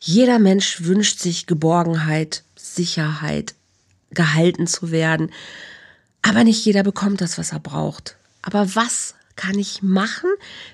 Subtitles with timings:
[0.00, 3.54] Jeder Mensch wünscht sich Geborgenheit, Sicherheit,
[4.10, 5.30] gehalten zu werden.
[6.22, 8.16] Aber nicht jeder bekommt das, was er braucht.
[8.42, 10.30] Aber was kann ich machen,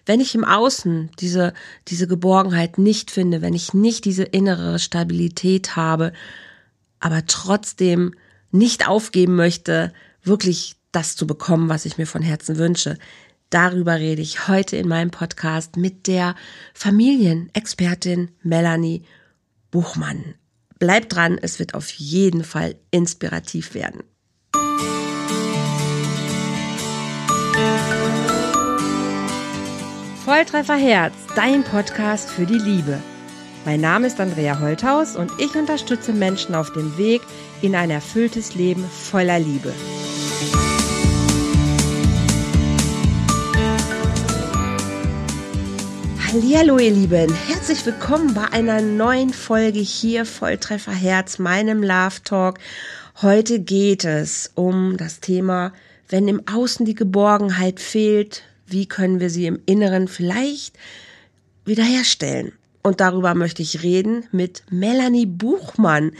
[0.06, 1.54] wenn ich im Außen diese,
[1.88, 6.12] diese Geborgenheit nicht finde, wenn ich nicht diese innere Stabilität habe,
[6.98, 8.14] aber trotzdem
[8.50, 12.98] nicht aufgeben möchte, wirklich das zu bekommen, was ich mir von Herzen wünsche.
[13.50, 16.34] Darüber rede ich heute in meinem Podcast mit der
[16.74, 19.04] Familienexpertin Melanie
[19.70, 20.34] Buchmann.
[20.78, 24.02] Bleibt dran, es wird auf jeden Fall inspirativ werden.
[30.24, 32.98] Volltreffer Herz, dein Podcast für die Liebe.
[33.64, 37.22] Mein Name ist Andrea Holthaus und ich unterstütze Menschen auf dem Weg
[37.62, 39.72] in ein erfülltes Leben voller Liebe.
[46.36, 52.58] Hallo ihr Lieben, herzlich willkommen bei einer neuen Folge hier Volltreffer Herz, meinem Love Talk.
[53.22, 55.72] Heute geht es um das Thema,
[56.10, 60.76] wenn im Außen die Geborgenheit fehlt, wie können wir sie im Inneren vielleicht
[61.64, 62.52] wiederherstellen?
[62.82, 66.12] Und darüber möchte ich reden mit Melanie Buchmann.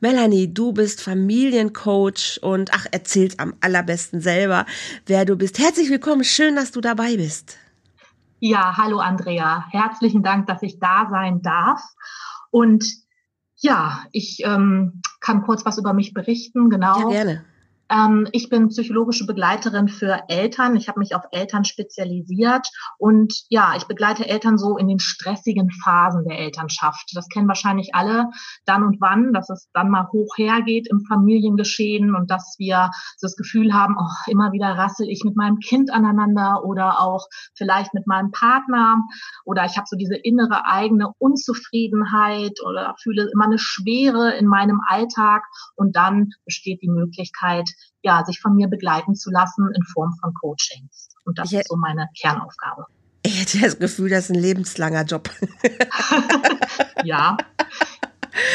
[0.00, 4.64] Melanie, du bist Familiencoach und ach, erzählt am allerbesten selber,
[5.04, 5.58] wer du bist.
[5.58, 7.58] Herzlich willkommen, schön, dass du dabei bist.
[8.40, 9.64] Ja, hallo Andrea.
[9.70, 11.82] Herzlichen Dank, dass ich da sein darf.
[12.50, 12.84] Und
[13.56, 16.70] ja, ich ähm, kann kurz was über mich berichten.
[16.70, 17.00] Genau.
[17.00, 17.44] Ja, gerne.
[17.90, 20.76] Ähm, ich bin psychologische Begleiterin für Eltern.
[20.76, 25.70] Ich habe mich auf Eltern spezialisiert und ja, ich begleite Eltern so in den stressigen
[25.70, 27.10] Phasen der Elternschaft.
[27.14, 28.30] Das kennen wahrscheinlich alle
[28.66, 33.36] dann und wann, dass es dann mal hoch hergeht im Familiengeschehen und dass wir das
[33.36, 38.06] Gefühl haben, oh, immer wieder rassel ich mit meinem Kind aneinander oder auch vielleicht mit
[38.06, 39.02] meinem Partner
[39.44, 44.80] oder ich habe so diese innere eigene Unzufriedenheit oder fühle immer eine Schwere in meinem
[44.86, 45.42] Alltag
[45.74, 47.68] und dann besteht die Möglichkeit,
[48.02, 51.08] ja, sich von mir begleiten zu lassen in Form von Coachings.
[51.24, 52.86] Und das ich ist so meine Kernaufgabe.
[53.22, 55.28] Ich hätte das Gefühl, das ist ein lebenslanger Job.
[57.04, 57.36] ja.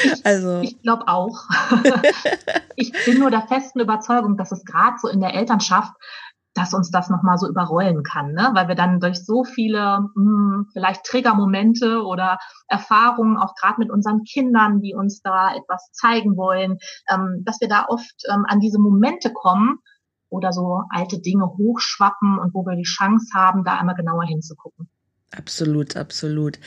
[0.04, 0.62] Ich, also.
[0.62, 1.44] ich glaube auch.
[2.76, 5.94] ich bin nur der festen Überzeugung, dass es gerade so in der Elternschaft
[6.54, 8.52] dass uns das nochmal so überrollen kann, ne?
[8.54, 12.38] weil wir dann durch so viele mh, hm, vielleicht Triggermomente oder
[12.68, 16.78] Erfahrungen, auch gerade mit unseren Kindern, die uns da etwas zeigen wollen,
[17.10, 19.80] ähm, dass wir da oft ähm, an diese Momente kommen
[20.30, 24.90] oder so alte Dinge hochschwappen und wo wir die Chance haben, da einmal genauer hinzugucken.
[25.36, 26.60] Absolut, absolut.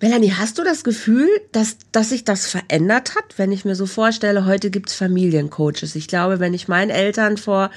[0.00, 3.86] Melanie, hast du das Gefühl, dass, dass sich das verändert hat, wenn ich mir so
[3.86, 5.96] vorstelle, heute gibt's Familiencoaches?
[5.96, 7.70] Ich glaube, wenn ich meinen Eltern vor,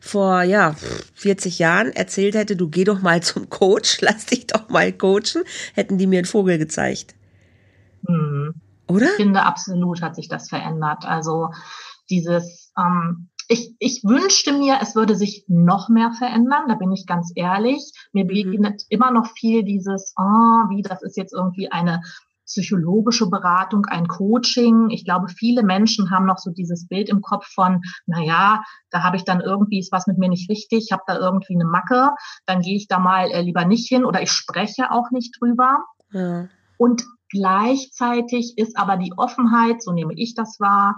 [0.00, 0.76] vor ja,
[1.14, 5.42] 40 Jahren erzählt hätte, du geh doch mal zum Coach, lass dich doch mal coachen,
[5.74, 7.16] hätten die mir einen Vogel gezeigt.
[8.06, 8.54] Hm.
[8.86, 9.06] Oder?
[9.06, 11.04] Ich finde, absolut hat sich das verändert.
[11.04, 11.50] Also
[12.08, 17.06] dieses, ähm, ich, ich wünschte mir, es würde sich noch mehr verändern, da bin ich
[17.06, 17.92] ganz ehrlich.
[18.12, 18.28] Mir mhm.
[18.28, 18.86] begegnet mhm.
[18.88, 20.22] immer noch viel dieses, oh,
[20.70, 22.00] wie, das ist jetzt irgendwie eine
[22.46, 24.90] psychologische Beratung, ein Coaching.
[24.90, 29.02] Ich glaube, viele Menschen haben noch so dieses Bild im Kopf von, na ja, da
[29.02, 32.10] habe ich dann irgendwie ist was mit mir nicht richtig, habe da irgendwie eine Macke,
[32.46, 35.84] dann gehe ich da mal äh, lieber nicht hin oder ich spreche auch nicht drüber.
[36.12, 36.48] Ja.
[36.76, 40.96] Und gleichzeitig ist aber die Offenheit, so nehme ich das wahr,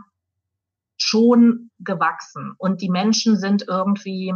[0.96, 2.54] schon gewachsen.
[2.58, 4.32] Und die Menschen sind irgendwie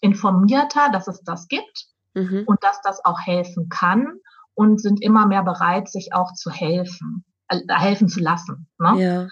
[0.00, 2.44] informierter, dass es das gibt mhm.
[2.46, 4.18] und dass das auch helfen kann
[4.54, 8.68] und sind immer mehr bereit, sich auch zu helfen, äh, helfen zu lassen.
[8.78, 9.00] Ne?
[9.00, 9.28] Ja.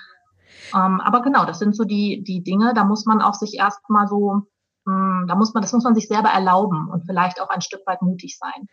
[0.75, 4.07] Ähm, aber genau, das sind so die, die Dinge, da muss man auch sich erstmal
[4.07, 4.43] so,
[4.85, 7.61] mh, hm, da muss man, das muss man sich selber erlauben und vielleicht auch ein
[7.61, 8.67] Stück weit mutig sein.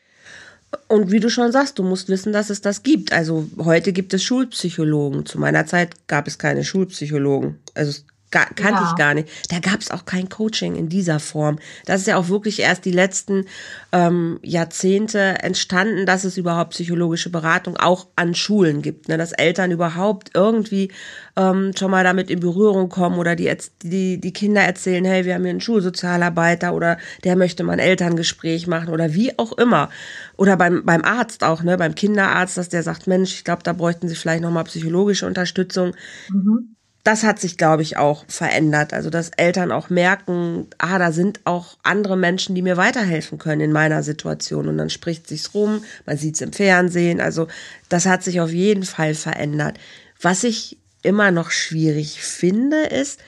[0.87, 3.11] Und wie du schon sagst, du musst wissen, dass es das gibt.
[3.11, 5.25] Also heute gibt es Schulpsychologen.
[5.25, 7.59] Zu meiner Zeit gab es keine Schulpsychologen.
[7.73, 8.89] Also Gar, kannte ja.
[8.89, 9.29] ich gar nicht.
[9.49, 11.59] Da gab es auch kein Coaching in dieser Form.
[11.85, 13.45] Das ist ja auch wirklich erst die letzten
[13.93, 19.07] ähm, Jahrzehnte entstanden, dass es überhaupt psychologische Beratung auch an Schulen gibt.
[19.07, 19.17] Ne?
[19.17, 20.91] Dass Eltern überhaupt irgendwie
[21.37, 23.49] ähm, schon mal damit in Berührung kommen oder die,
[23.81, 27.79] die, die Kinder erzählen, hey, wir haben hier einen Schulsozialarbeiter oder der möchte mal ein
[27.79, 29.89] Elterngespräch machen oder wie auch immer.
[30.35, 33.71] Oder beim, beim Arzt auch, ne, beim Kinderarzt, dass der sagt, Mensch, ich glaube, da
[33.71, 35.93] bräuchten sie vielleicht nochmal psychologische Unterstützung.
[36.29, 36.76] Mhm
[37.07, 38.93] das hat sich, glaube ich, auch verändert.
[38.93, 43.61] Also, dass Eltern auch merken, ah, da sind auch andere Menschen, die mir weiterhelfen können
[43.61, 44.67] in meiner Situation.
[44.67, 47.21] Und dann spricht sich's rum, man sieht's im Fernsehen.
[47.21, 47.47] Also,
[47.87, 49.79] das hat sich auf jeden Fall verändert.
[50.21, 53.21] Was ich immer noch schwierig finde, ist,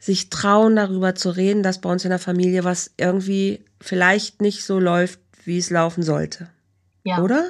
[0.00, 4.64] sich trauen, darüber zu reden, dass bei uns in der Familie was irgendwie vielleicht nicht
[4.64, 6.48] so läuft, wie es laufen sollte.
[7.04, 7.22] Ja.
[7.22, 7.44] Oder?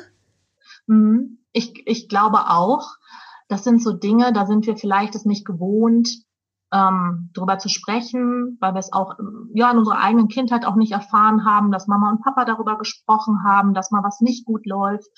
[0.89, 2.97] Mhm ich, ich glaube auch,
[3.49, 6.09] das sind so Dinge, da sind wir vielleicht es nicht gewohnt,
[6.73, 9.15] ähm, darüber zu sprechen, weil wir es auch
[9.55, 13.43] ja in unserer eigenen Kindheit auch nicht erfahren haben, dass Mama und Papa darüber gesprochen
[13.45, 15.09] haben, dass mal was nicht gut läuft.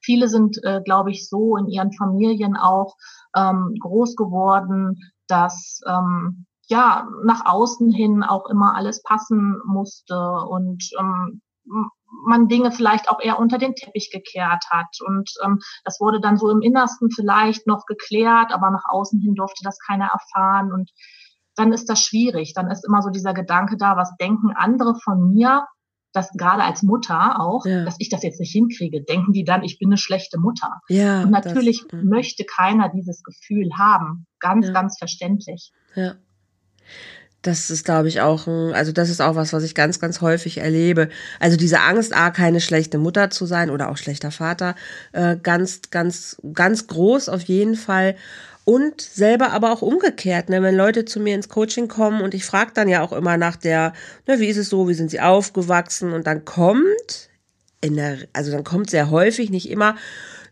[0.00, 2.96] Viele sind, äh, glaube ich, so in ihren Familien auch
[3.36, 10.16] ähm, groß geworden, dass ähm, ja nach außen hin auch immer alles passen musste
[10.48, 11.42] und ähm,
[12.26, 14.98] man Dinge vielleicht auch eher unter den Teppich gekehrt hat.
[15.06, 19.34] Und ähm, das wurde dann so im Innersten vielleicht noch geklärt, aber nach außen hin
[19.34, 20.72] durfte das keiner erfahren.
[20.72, 20.90] Und
[21.56, 22.54] dann ist das schwierig.
[22.54, 25.66] Dann ist immer so dieser Gedanke da, was denken andere von mir,
[26.12, 27.84] dass gerade als Mutter auch, ja.
[27.84, 30.80] dass ich das jetzt nicht hinkriege, denken die dann, ich bin eine schlechte Mutter.
[30.88, 34.26] Ja, und natürlich das, möchte keiner dieses Gefühl haben.
[34.40, 35.72] Ganz, ganz verständlich.
[35.94, 36.14] Ja.
[37.42, 40.20] Das ist, glaube ich, auch ein, also das ist auch was, was ich ganz, ganz
[40.20, 41.08] häufig erlebe.
[41.38, 44.74] Also diese Angst, A, keine schlechte Mutter zu sein oder auch schlechter Vater,
[45.12, 48.16] äh, ganz, ganz, ganz groß auf jeden Fall.
[48.66, 50.62] Und selber aber auch umgekehrt, ne?
[50.62, 53.56] wenn Leute zu mir ins Coaching kommen und ich frage dann ja auch immer nach
[53.56, 53.94] der,
[54.26, 56.12] ne, wie ist es so, wie sind sie aufgewachsen?
[56.12, 57.30] Und dann kommt,
[57.80, 59.96] in der, also dann kommt sehr häufig, nicht immer,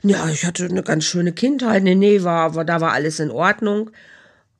[0.02, 3.30] ja, ich hatte eine ganz schöne Kindheit, nee, nee, war, war, da war alles in
[3.30, 3.90] Ordnung.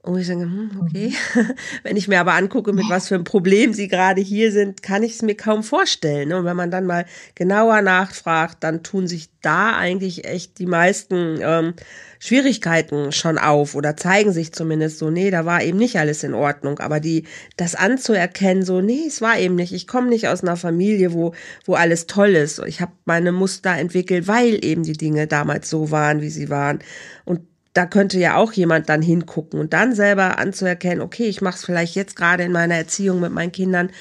[0.08, 1.12] Und ich sage, hm, okay.
[1.82, 5.02] Wenn ich mir aber angucke, mit was für einem Problem sie gerade hier sind, kann
[5.02, 6.32] ich es mir kaum vorstellen.
[6.32, 11.40] Und wenn man dann mal genauer nachfragt, dann tun sich da eigentlich echt die meisten
[11.42, 11.74] ähm,
[12.20, 16.32] Schwierigkeiten schon auf oder zeigen sich zumindest so, nee, da war eben nicht alles in
[16.32, 16.78] Ordnung.
[16.78, 17.24] Aber die,
[17.58, 19.74] das anzuerkennen, so, nee, es war eben nicht.
[19.74, 21.34] Ich komme nicht aus einer Familie, wo,
[21.66, 22.60] wo alles toll ist.
[22.60, 26.78] Ich habe meine Muster entwickelt, weil eben die Dinge damals so waren, wie sie waren.
[27.26, 27.40] Und
[27.78, 31.64] da könnte ja auch jemand dann hingucken und dann selber anzuerkennen, okay, ich mache es
[31.64, 33.92] vielleicht jetzt gerade in meiner Erziehung mit meinen Kindern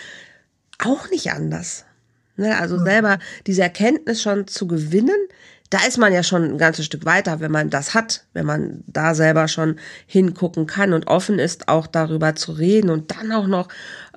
[0.79, 1.85] auch nicht anders.
[2.37, 2.57] Ne?
[2.57, 5.19] Also selber diese Erkenntnis schon zu gewinnen,
[5.69, 8.83] da ist man ja schon ein ganzes Stück weiter, wenn man das hat, wenn man
[8.87, 13.47] da selber schon hingucken kann und offen ist, auch darüber zu reden und dann auch
[13.47, 13.67] noch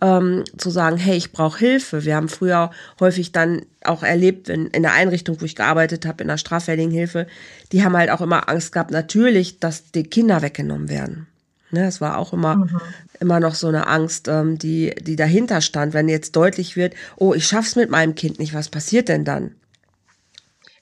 [0.01, 2.05] ähm, zu sagen, hey, ich brauche Hilfe.
[2.05, 2.71] Wir haben früher
[3.01, 6.93] häufig dann auch erlebt, in, in der Einrichtung, wo ich gearbeitet habe, in der straffälligen
[6.93, 7.27] Hilfe,
[7.73, 11.27] die haben halt auch immer Angst gehabt, natürlich, dass die Kinder weggenommen werden.
[11.73, 12.81] Ne, es war auch immer, mhm.
[13.21, 17.33] immer noch so eine Angst, ähm, die, die dahinter stand, wenn jetzt deutlich wird, oh,
[17.33, 19.55] ich schaff's mit meinem Kind nicht, was passiert denn dann?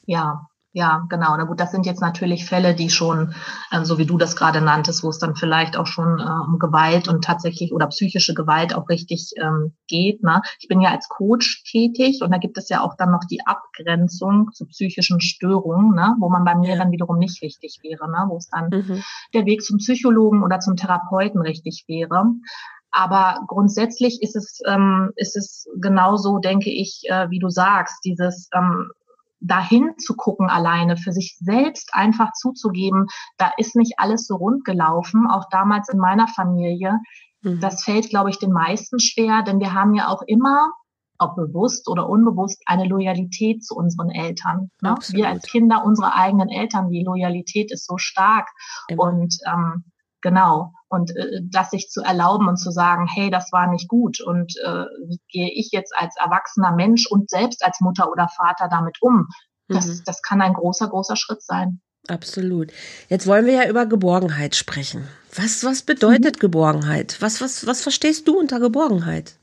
[0.07, 1.35] Ja, ja, genau.
[1.37, 3.35] Na gut, das sind jetzt natürlich Fälle, die schon,
[3.71, 6.59] äh, so wie du das gerade nanntest, wo es dann vielleicht auch schon äh, um
[6.59, 10.23] Gewalt und tatsächlich oder psychische Gewalt auch richtig ähm, geht.
[10.23, 10.43] Ne?
[10.61, 13.47] Ich bin ja als Coach tätig und da gibt es ja auch dann noch die
[13.47, 16.15] Abgrenzung zu psychischen Störungen, ne?
[16.21, 18.27] wo man bei mir dann wiederum nicht richtig wäre, ne?
[18.29, 19.03] wo es dann mhm.
[19.33, 22.25] der Weg zum Psychologen oder zum Therapeuten richtig wäre.
[22.91, 28.51] Aber grundsätzlich ist es, ähm, ist es genauso, denke ich, äh, wie du sagst, dieses
[28.55, 28.91] ähm,
[29.41, 33.07] dahin zu gucken alleine, für sich selbst einfach zuzugeben,
[33.37, 36.99] da ist nicht alles so rund gelaufen, auch damals in meiner Familie.
[37.43, 37.61] Mhm.
[37.61, 40.73] Das fällt, glaube ich, den meisten schwer, denn wir haben ja auch immer,
[41.21, 44.71] ob bewusst oder unbewusst, eine Loyalität zu unseren Eltern.
[44.81, 44.95] Ne?
[45.09, 48.49] Wir als Kinder, unsere eigenen Eltern, die Loyalität ist so stark.
[48.89, 49.03] Immer.
[49.03, 49.85] Und ähm,
[50.23, 50.73] Genau.
[50.89, 54.55] Und äh, das sich zu erlauben und zu sagen, hey, das war nicht gut und
[54.65, 58.97] äh, wie gehe ich jetzt als erwachsener Mensch und selbst als Mutter oder Vater damit
[59.03, 59.29] um?
[59.69, 60.03] Das, mhm.
[60.07, 61.81] das kann ein großer, großer Schritt sein.
[62.09, 62.73] Absolut.
[63.09, 65.07] Jetzt wollen wir ja über Geborgenheit sprechen.
[65.35, 66.41] Was, was bedeutet mhm.
[66.41, 67.21] Geborgenheit?
[67.21, 69.35] Was, was, was verstehst du unter Geborgenheit?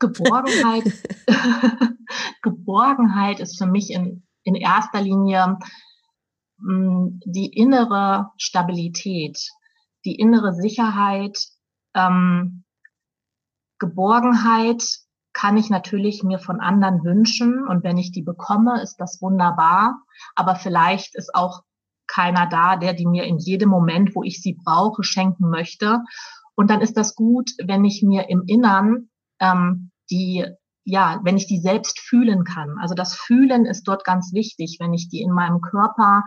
[0.00, 0.84] Geborgenheit,
[2.42, 5.58] Geborgenheit ist für mich in, in erster Linie
[6.62, 9.38] die innere Stabilität,
[10.04, 11.38] die innere Sicherheit,
[11.94, 12.64] ähm,
[13.78, 14.84] Geborgenheit
[15.32, 20.02] kann ich natürlich mir von anderen wünschen und wenn ich die bekomme, ist das wunderbar.
[20.34, 21.62] Aber vielleicht ist auch
[22.06, 26.00] keiner da, der die mir in jedem Moment, wo ich sie brauche, schenken möchte.
[26.56, 29.08] Und dann ist das gut, wenn ich mir im Innern
[29.40, 30.44] ähm, die
[30.90, 32.76] ja, wenn ich die selbst fühlen kann.
[32.80, 36.24] Also das Fühlen ist dort ganz wichtig, wenn ich die in meinem Körper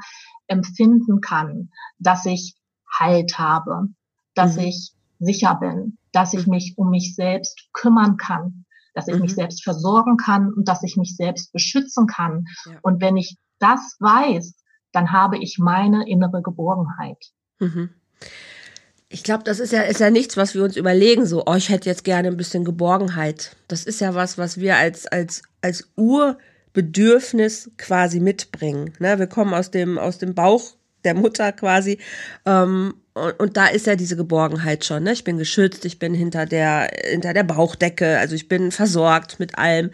[0.48, 2.56] empfinden kann, dass ich
[3.00, 3.88] Halt habe,
[4.36, 4.66] dass mhm.
[4.66, 9.22] ich sicher bin, dass ich mich um mich selbst kümmern kann, dass ich mhm.
[9.22, 12.46] mich selbst versorgen kann und dass ich mich selbst beschützen kann.
[12.66, 12.78] Ja.
[12.84, 14.54] Und wenn ich das weiß,
[14.92, 17.18] dann habe ich meine innere Geborgenheit.
[17.60, 17.90] Mhm.
[19.14, 21.70] Ich glaube, das ist ja, ist ja nichts, was wir uns überlegen, so, oh, ich
[21.70, 23.56] hätte jetzt gerne ein bisschen Geborgenheit.
[23.68, 28.94] Das ist ja was, was wir als, als, als Urbedürfnis quasi mitbringen.
[28.98, 29.20] Ne?
[29.20, 32.00] Wir kommen aus dem, aus dem Bauch der Mutter quasi.
[32.48, 35.04] Ähm, und, und da ist ja diese Geborgenheit schon.
[35.04, 35.14] Ne?
[35.14, 39.60] Ich bin geschützt, ich bin hinter der, hinter der Bauchdecke, also ich bin versorgt mit
[39.60, 39.92] allem.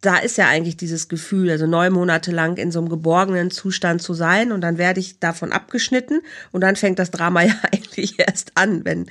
[0.00, 4.00] Da ist ja eigentlich dieses Gefühl, also neun Monate lang in so einem geborgenen Zustand
[4.00, 6.20] zu sein und dann werde ich davon abgeschnitten
[6.52, 9.06] und dann fängt das Drama ja eigentlich erst an, wenn,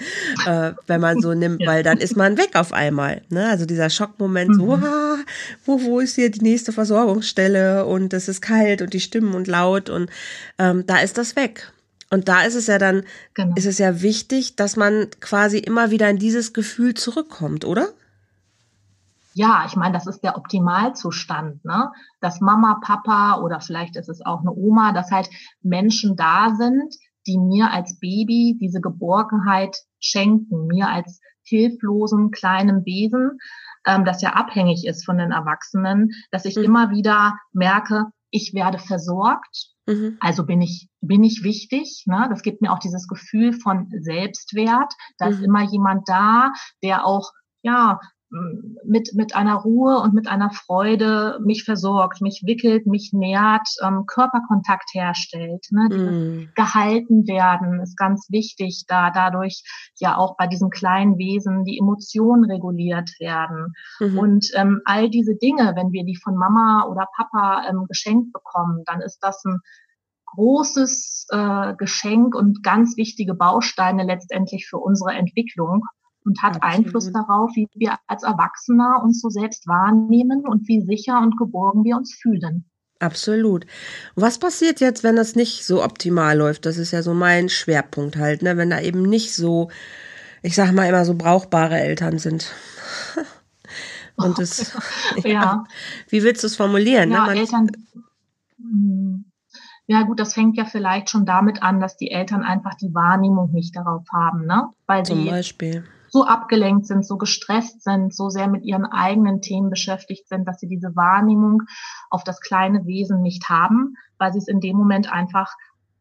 [0.45, 3.21] äh, wenn man so nimmt, weil dann ist man weg auf einmal.
[3.29, 3.49] Ne?
[3.49, 4.53] Also dieser Schockmoment, mhm.
[4.53, 5.17] so, ah,
[5.65, 9.47] wo, wo ist hier die nächste Versorgungsstelle und es ist kalt und die Stimmen und
[9.47, 10.09] laut und
[10.57, 11.71] ähm, da ist das weg.
[12.09, 13.03] Und da ist es ja dann,
[13.33, 13.53] genau.
[13.57, 17.89] ist es ja wichtig, dass man quasi immer wieder in dieses Gefühl zurückkommt, oder?
[19.37, 21.91] Ja, ich meine, das ist der Optimalzustand, ne?
[22.21, 25.29] Dass Mama, Papa oder vielleicht ist es auch eine Oma, dass halt
[25.61, 26.95] Menschen da sind,
[27.27, 33.37] die mir als Baby diese Geborgenheit schenken, mir als hilflosen kleinen Wesen,
[33.85, 36.63] ähm, das ja abhängig ist von den Erwachsenen, dass ich mhm.
[36.63, 40.17] immer wieder merke, ich werde versorgt, mhm.
[40.19, 42.05] also bin ich bin ich wichtig.
[42.07, 42.25] Ne?
[42.31, 44.91] Das gibt mir auch dieses Gefühl von Selbstwert.
[45.19, 45.31] Da mhm.
[45.31, 46.51] ist immer jemand da,
[46.81, 47.99] der auch ja
[48.83, 54.05] mit, mit einer Ruhe und mit einer Freude mich versorgt, mich wickelt, mich nährt, ähm,
[54.05, 55.65] Körperkontakt herstellt.
[55.71, 55.89] Ne?
[55.89, 56.49] Mm.
[56.55, 59.63] Gehalten werden ist ganz wichtig, da dadurch
[59.97, 63.73] ja auch bei diesen kleinen Wesen die Emotionen reguliert werden.
[63.99, 64.17] Mhm.
[64.17, 68.83] Und ähm, all diese Dinge, wenn wir die von Mama oder Papa ähm, geschenkt bekommen,
[68.85, 69.59] dann ist das ein
[70.35, 75.83] großes äh, Geschenk und ganz wichtige Bausteine letztendlich für unsere Entwicklung
[76.27, 76.75] und hat Absolut.
[76.75, 81.85] Einfluss darauf, wie wir als Erwachsener uns so selbst wahrnehmen und wie sicher und geborgen
[81.85, 82.65] wir uns fühlen.
[82.99, 83.65] Absolut.
[84.15, 86.65] Was passiert jetzt, wenn das nicht so optimal läuft?
[86.65, 88.57] Das ist ja so mein Schwerpunkt halt, ne?
[88.57, 89.69] Wenn da eben nicht so,
[90.41, 92.53] ich sag mal immer so brauchbare Eltern sind.
[94.15, 94.75] Und es,
[95.23, 95.29] ja.
[95.29, 95.63] ja.
[96.09, 97.09] Wie willst du es formulieren?
[97.09, 97.15] Ne?
[97.15, 97.39] Ja, ne?
[97.39, 97.67] Eltern,
[98.57, 99.25] hm.
[99.85, 103.53] ja gut, das fängt ja vielleicht schon damit an, dass die Eltern einfach die Wahrnehmung
[103.53, 104.69] nicht darauf haben, ne?
[104.87, 109.69] Weil Zum Beispiel so abgelenkt sind, so gestresst sind, so sehr mit ihren eigenen Themen
[109.69, 111.63] beschäftigt sind, dass sie diese Wahrnehmung
[112.09, 115.53] auf das kleine Wesen nicht haben, weil sie es in dem Moment einfach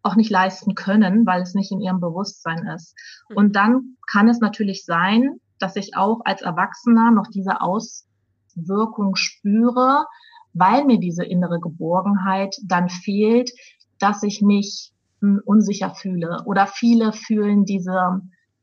[0.03, 2.95] auch nicht leisten können, weil es nicht in ihrem Bewusstsein ist.
[3.29, 3.37] Mhm.
[3.37, 10.07] Und dann kann es natürlich sein, dass ich auch als Erwachsener noch diese Auswirkung spüre,
[10.53, 13.51] weil mir diese innere Geborgenheit dann fehlt,
[13.99, 18.21] dass ich mich hm, unsicher fühle oder viele fühlen diese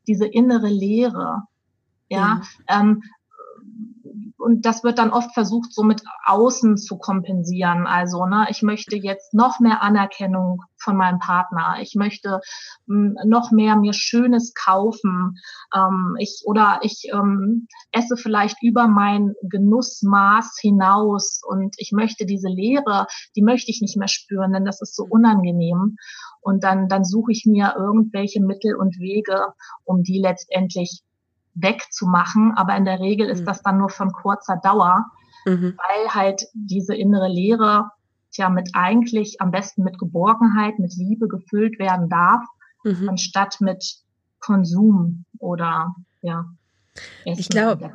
[0.07, 1.43] diese innere Leere.
[2.09, 2.81] Ja, ja.
[2.81, 3.03] Ähm,
[4.37, 7.87] und das wird dann oft versucht, so mit außen zu kompensieren.
[7.87, 11.77] Also, ne, ich möchte jetzt noch mehr Anerkennung von meinem Partner.
[11.81, 12.41] Ich möchte
[12.87, 15.37] m, hm, noch mehr mir Schönes kaufen.
[15.73, 22.49] Ähm, ich oder ich ähm, esse vielleicht über mein Genussmaß hinaus und ich möchte diese
[22.49, 25.11] Leere, die möchte ich nicht mehr spüren, denn das ist so mhm.
[25.11, 25.95] unangenehm.
[26.41, 29.53] Und dann, dann suche ich mir irgendwelche Mittel und Wege,
[29.85, 31.01] um die letztendlich
[31.55, 32.53] wegzumachen.
[32.55, 33.45] Aber in der Regel ist mhm.
[33.45, 35.05] das dann nur von kurzer Dauer,
[35.45, 35.77] mhm.
[35.77, 37.91] weil halt diese innere Leere
[38.33, 42.43] ja mit eigentlich am besten mit Geborgenheit, mit Liebe gefüllt werden darf,
[42.83, 43.09] mhm.
[43.09, 43.97] anstatt mit
[44.39, 46.45] Konsum oder ja.
[47.25, 47.91] Essen ich glaube,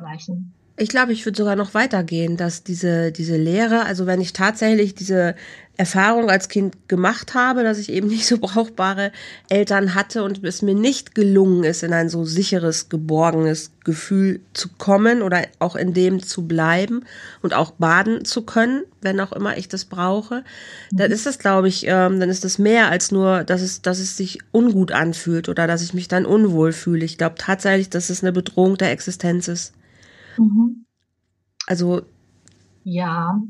[0.79, 4.95] ich glaube, ich würde sogar noch weitergehen, dass diese, diese Lehre, also wenn ich tatsächlich
[4.95, 5.35] diese
[5.75, 9.11] Erfahrung als Kind gemacht habe, dass ich eben nicht so brauchbare
[9.49, 14.69] Eltern hatte und es mir nicht gelungen ist, in ein so sicheres, geborgenes Gefühl zu
[14.77, 17.05] kommen oder auch in dem zu bleiben
[17.41, 20.43] und auch baden zu können, wenn auch immer ich das brauche,
[20.91, 21.13] dann mhm.
[21.13, 24.15] ist das, glaube ich, ähm, dann ist das mehr als nur, dass es, dass es
[24.15, 27.03] sich ungut anfühlt oder dass ich mich dann unwohl fühle.
[27.03, 29.73] Ich glaube tatsächlich, dass es eine Bedrohung der Existenz ist.
[30.39, 30.85] Mhm.
[31.67, 32.01] Also.
[32.83, 33.41] Ja,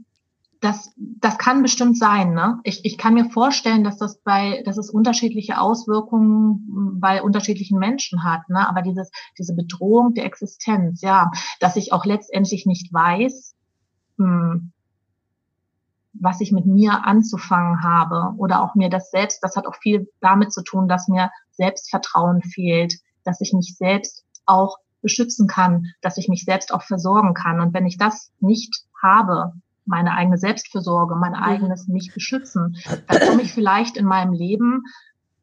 [0.61, 2.33] das, das kann bestimmt sein.
[2.33, 2.59] Ne?
[2.63, 8.23] Ich, ich kann mir vorstellen, dass das bei, dass es unterschiedliche Auswirkungen bei unterschiedlichen Menschen
[8.23, 8.49] hat.
[8.49, 8.67] Ne?
[8.67, 13.55] Aber dieses, diese Bedrohung der Existenz, ja, dass ich auch letztendlich nicht weiß,
[14.17, 14.73] hm,
[16.13, 20.09] was ich mit mir anzufangen habe oder auch mir das selbst, das hat auch viel
[20.19, 26.17] damit zu tun, dass mir Selbstvertrauen fehlt, dass ich mich selbst auch beschützen kann, dass
[26.17, 27.59] ich mich selbst auch versorgen kann.
[27.59, 29.53] Und wenn ich das nicht habe,
[29.85, 31.43] meine eigene Selbstversorge, mein mhm.
[31.43, 32.77] eigenes mich beschützen,
[33.07, 34.83] dann komme ich vielleicht in meinem Leben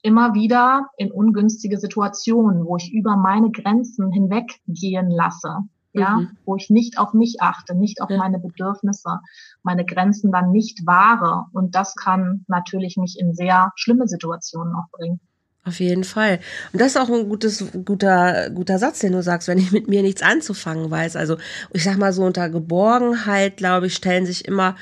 [0.02, 5.58] immer wieder in ungünstige Situationen, wo ich über meine Grenzen hinweggehen lasse.
[5.92, 6.36] Ja, mhm.
[6.44, 8.18] wo ich nicht auf mich achte, nicht auf ja.
[8.18, 9.20] meine Bedürfnisse,
[9.62, 11.46] meine Grenzen dann nicht wahre.
[11.54, 15.20] Und das kann natürlich mich in sehr schlimme Situationen auch bringen.
[15.66, 16.38] Auf jeden Fall.
[16.72, 19.88] Und das ist auch ein gutes, guter, guter Satz, den du sagst, wenn ich mit
[19.88, 21.16] mir nichts anzufangen weiß.
[21.16, 21.38] Also,
[21.72, 24.76] ich sag mal so unter Geborgenheit, glaube ich, stellen sich immer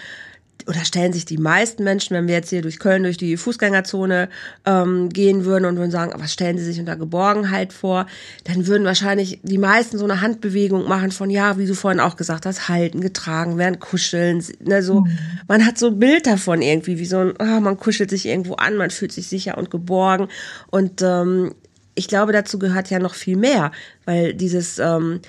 [0.67, 4.29] oder stellen sich die meisten Menschen, wenn wir jetzt hier durch Köln durch die Fußgängerzone
[4.65, 8.07] ähm, gehen würden und würden sagen, was stellen sie sich unter Geborgenheit vor,
[8.45, 12.17] dann würden wahrscheinlich die meisten so eine Handbewegung machen von, ja, wie du vorhin auch
[12.17, 14.43] gesagt hast, halten, getragen werden, kuscheln.
[14.61, 15.19] Ne, so, mhm.
[15.49, 18.55] Man hat so ein Bild davon irgendwie, wie so ein, oh, man kuschelt sich irgendwo
[18.55, 20.29] an, man fühlt sich sicher und geborgen.
[20.71, 21.55] Und ähm,
[21.95, 23.71] ich glaube, dazu gehört ja noch viel mehr,
[24.05, 25.21] weil dieses, ähm,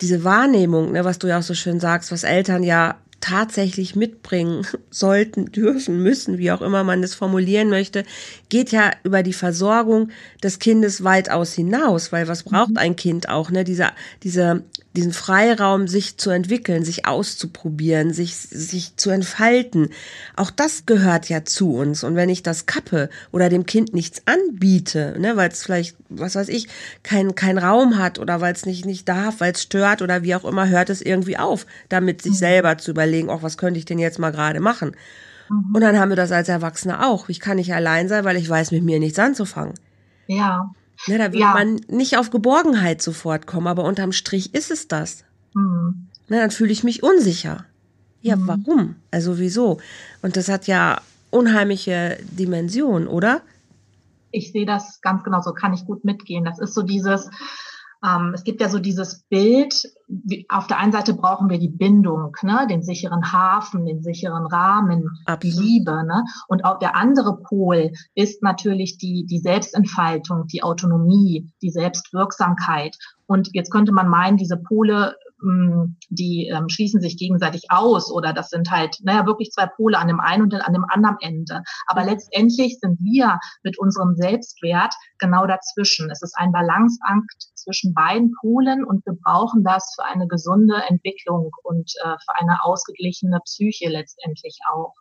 [0.00, 4.66] diese Wahrnehmung, ne, was du ja auch so schön sagst, was Eltern ja tatsächlich mitbringen
[4.90, 8.04] sollten, dürfen, müssen, wie auch immer man das formulieren möchte,
[8.50, 10.10] geht ja über die Versorgung
[10.42, 12.76] des Kindes weitaus hinaus, weil was braucht mhm.
[12.76, 13.64] ein Kind auch, ne?
[13.64, 14.62] Dieser, diese
[14.94, 19.88] diesen Freiraum, sich zu entwickeln, sich auszuprobieren, sich, sich zu entfalten.
[20.36, 22.04] Auch das gehört ja zu uns.
[22.04, 26.34] Und wenn ich das kappe oder dem Kind nichts anbiete, ne, weil es vielleicht, was
[26.34, 26.68] weiß ich,
[27.02, 30.34] keinen kein Raum hat oder weil es nicht, nicht darf, weil es stört oder wie
[30.34, 32.36] auch immer, hört es irgendwie auf, damit sich mhm.
[32.36, 34.96] selber zu überlegen, auch was könnte ich denn jetzt mal gerade machen.
[35.48, 35.74] Mhm.
[35.74, 37.28] Und dann haben wir das als Erwachsene auch.
[37.28, 39.74] Ich kann nicht allein sein, weil ich weiß mit mir nichts anzufangen.
[40.26, 40.70] Ja.
[41.06, 41.52] Ne, da wird ja.
[41.54, 45.24] man nicht auf Geborgenheit sofort kommen, aber unterm Strich ist es das.
[45.54, 46.06] Mhm.
[46.28, 47.64] Ne, dann fühle ich mich unsicher.
[48.20, 48.46] Ja, mhm.
[48.46, 48.96] warum?
[49.10, 49.78] Also wieso?
[50.22, 51.00] Und das hat ja
[51.30, 53.42] unheimliche Dimensionen, oder?
[54.30, 56.44] Ich sehe das ganz genau so, kann ich gut mitgehen.
[56.44, 57.28] Das ist so dieses,
[58.04, 59.74] ähm, es gibt ja so dieses Bild,
[60.08, 64.46] wie, auf der einen Seite brauchen wir die Bindung, ne, den sicheren Hafen, den sicheren
[64.46, 65.42] Rahmen, Absolut.
[65.42, 66.04] die Liebe.
[66.04, 66.24] Ne?
[66.48, 72.96] Und auch der andere Pol ist natürlich die, die Selbstentfaltung, die Autonomie, die Selbstwirksamkeit.
[73.26, 75.14] Und jetzt könnte man meinen, diese Pole
[76.08, 80.08] die ähm, schließen sich gegenseitig aus oder das sind halt, naja, wirklich zwei Pole an
[80.08, 81.62] dem einen und an dem anderen Ende.
[81.86, 86.10] Aber letztendlich sind wir mit unserem Selbstwert genau dazwischen.
[86.10, 91.50] Es ist ein Balanceakt zwischen beiden Polen und wir brauchen das für eine gesunde Entwicklung
[91.62, 94.94] und äh, für eine ausgeglichene Psyche letztendlich auch.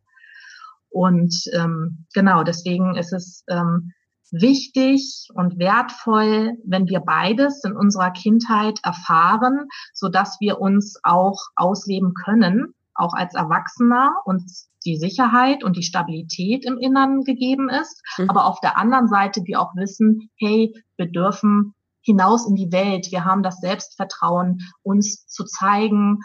[0.90, 3.94] Und ähm, genau, deswegen ist es ähm,
[4.32, 11.40] wichtig und wertvoll, wenn wir beides in unserer Kindheit erfahren, so dass wir uns auch
[11.56, 14.44] ausleben können, auch als Erwachsener und
[14.86, 18.02] die Sicherheit und die Stabilität im Innern gegeben ist.
[18.18, 18.30] Mhm.
[18.30, 23.12] Aber auf der anderen Seite wir auch wissen, hey, wir dürfen hinaus in die Welt.
[23.12, 26.20] Wir haben das Selbstvertrauen, uns zu zeigen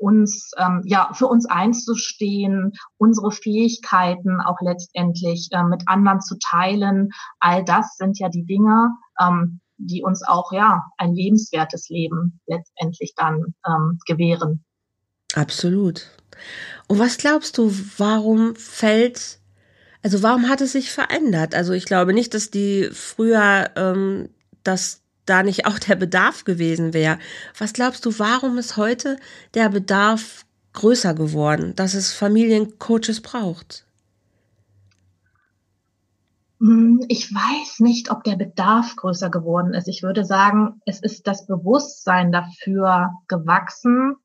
[0.00, 7.10] uns ähm, ja für uns einzustehen, unsere Fähigkeiten auch letztendlich äh, mit anderen zu teilen.
[7.38, 8.88] All das sind ja die Dinge,
[9.20, 14.64] ähm, die uns auch ja ein lebenswertes Leben letztendlich dann ähm, gewähren.
[15.34, 16.06] Absolut.
[16.88, 19.38] Und was glaubst du, warum fällt,
[20.02, 21.54] also warum hat es sich verändert?
[21.54, 24.30] Also ich glaube nicht, dass die früher ähm,
[24.64, 24.99] das
[25.30, 27.18] da nicht auch der Bedarf gewesen wäre.
[27.56, 29.16] Was glaubst du, warum ist heute
[29.54, 33.86] der Bedarf größer geworden, dass es Familiencoaches braucht?
[36.60, 39.88] Hm, ich weiß nicht, ob der Bedarf größer geworden ist.
[39.88, 44.16] Ich würde sagen, es ist das Bewusstsein dafür gewachsen,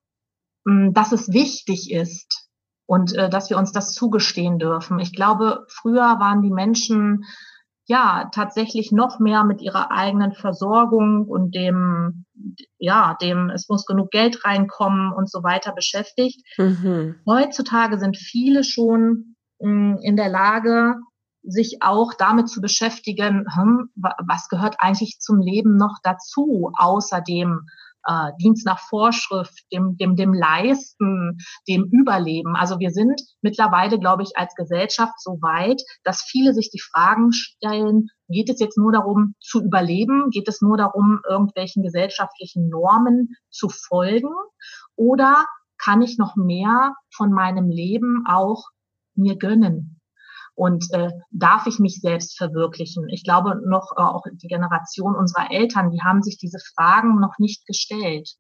[0.66, 2.50] hm, dass es wichtig ist
[2.86, 5.00] und äh, dass wir uns das zugestehen dürfen.
[5.00, 7.24] Ich glaube, früher waren die Menschen
[7.88, 12.26] ja tatsächlich noch mehr mit ihrer eigenen Versorgung und dem,
[12.78, 16.42] ja, dem, es muss genug Geld reinkommen und so weiter beschäftigt.
[16.58, 17.16] Mhm.
[17.26, 20.96] Heutzutage sind viele schon mh, hm, in der Lage,
[21.48, 27.68] sich auch damit zu beschäftigen, hm, was gehört eigentlich zum Leben noch dazu, außer dem
[28.06, 31.38] äh, Dienst nach Vorschrift, dem, dem, dem Leisten,
[31.68, 32.56] dem Überleben.
[32.56, 37.32] Also wir sind mittlerweile, glaube ich, als Gesellschaft so weit, dass viele sich die Fragen
[37.32, 40.30] stellen, geht es jetzt nur darum zu überleben?
[40.32, 44.34] Geht es nur darum, irgendwelchen gesellschaftlichen Normen zu folgen?
[44.96, 45.46] Oder
[45.78, 48.64] kann ich noch mehr von meinem Leben auch
[49.16, 49.95] mir gönnen?
[50.56, 53.08] Und äh, darf ich mich selbst verwirklichen?
[53.10, 57.38] Ich glaube noch äh, auch die Generation unserer Eltern, die haben sich diese Fragen noch
[57.38, 58.36] nicht gestellt.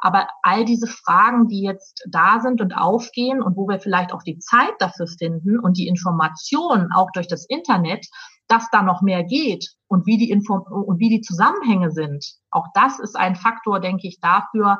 [0.00, 4.22] Aber all diese Fragen, die jetzt da sind und aufgehen und wo wir vielleicht auch
[4.22, 8.06] die Zeit dafür finden und die Informationen auch durch das Internet,
[8.46, 12.24] dass da noch mehr geht und wie die Info und wie die Zusammenhänge sind.
[12.50, 14.78] Auch das ist ein Faktor, denke ich, dafür,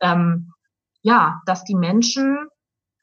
[0.00, 0.52] ähm,
[1.02, 2.48] ja, dass die Menschen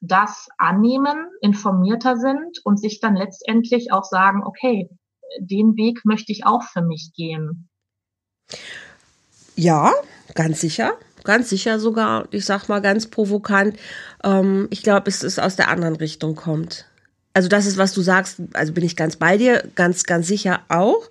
[0.00, 4.88] das annehmen, informierter sind und sich dann letztendlich auch sagen, okay,
[5.40, 7.68] den Weg möchte ich auch für mich gehen.
[9.56, 9.92] Ja,
[10.34, 10.92] ganz sicher.
[11.24, 13.76] Ganz sicher sogar, ich sag mal ganz provokant.
[14.22, 16.86] Ähm, ich glaube, es ist aus der anderen Richtung kommt.
[17.34, 20.60] Also, das ist, was du sagst, also bin ich ganz bei dir, ganz, ganz sicher
[20.68, 21.10] auch.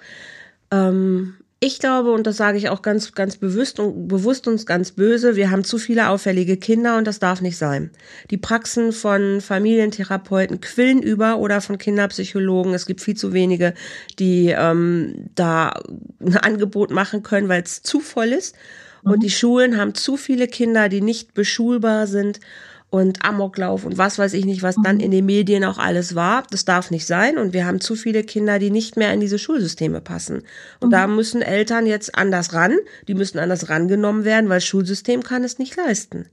[0.72, 4.92] Ähm, Ich glaube, und das sage ich auch ganz, ganz bewusst und bewusst und ganz
[4.92, 7.90] böse, wir haben zu viele auffällige Kinder und das darf nicht sein.
[8.30, 12.76] Die Praxen von Familientherapeuten quillen über oder von Kinderpsychologen.
[12.76, 13.74] Es gibt viel zu wenige,
[14.20, 15.74] die ähm, da
[16.20, 18.56] ein Angebot machen können, weil es zu voll ist.
[19.02, 19.22] Und mhm.
[19.22, 22.42] die Schulen haben zu viele Kinder, die nicht beschulbar sind
[22.90, 25.02] und Amoklauf und was weiß ich nicht, was dann mhm.
[25.02, 26.44] in den Medien auch alles war.
[26.52, 27.38] Das darf nicht sein.
[27.38, 30.44] Und wir haben zu viele Kinder, die nicht mehr in diese Schulsysteme passen.
[30.80, 30.92] Und mhm.
[30.92, 32.78] da müssen Eltern jetzt anders ran.
[33.08, 36.30] Die müssen anders rangenommen werden, weil das Schulsystem kann es nicht leisten.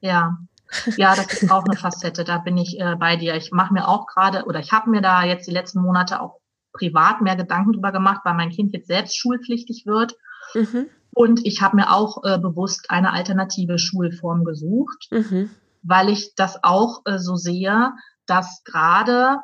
[0.00, 0.38] Ja.
[0.96, 2.24] Ja, das ist auch eine Facette.
[2.24, 3.34] Da bin ich äh, bei dir.
[3.36, 6.40] Ich mache mir auch gerade, oder ich habe mir da jetzt die letzten Monate auch
[6.72, 10.16] privat mehr Gedanken drüber gemacht, weil mein Kind jetzt selbst schulpflichtig wird.
[10.54, 10.86] Mhm.
[11.14, 15.08] Und ich habe mir auch äh, bewusst eine alternative Schulform gesucht.
[15.10, 15.50] Mhm
[15.86, 17.92] weil ich das auch äh, so sehe,
[18.26, 19.38] dass gerade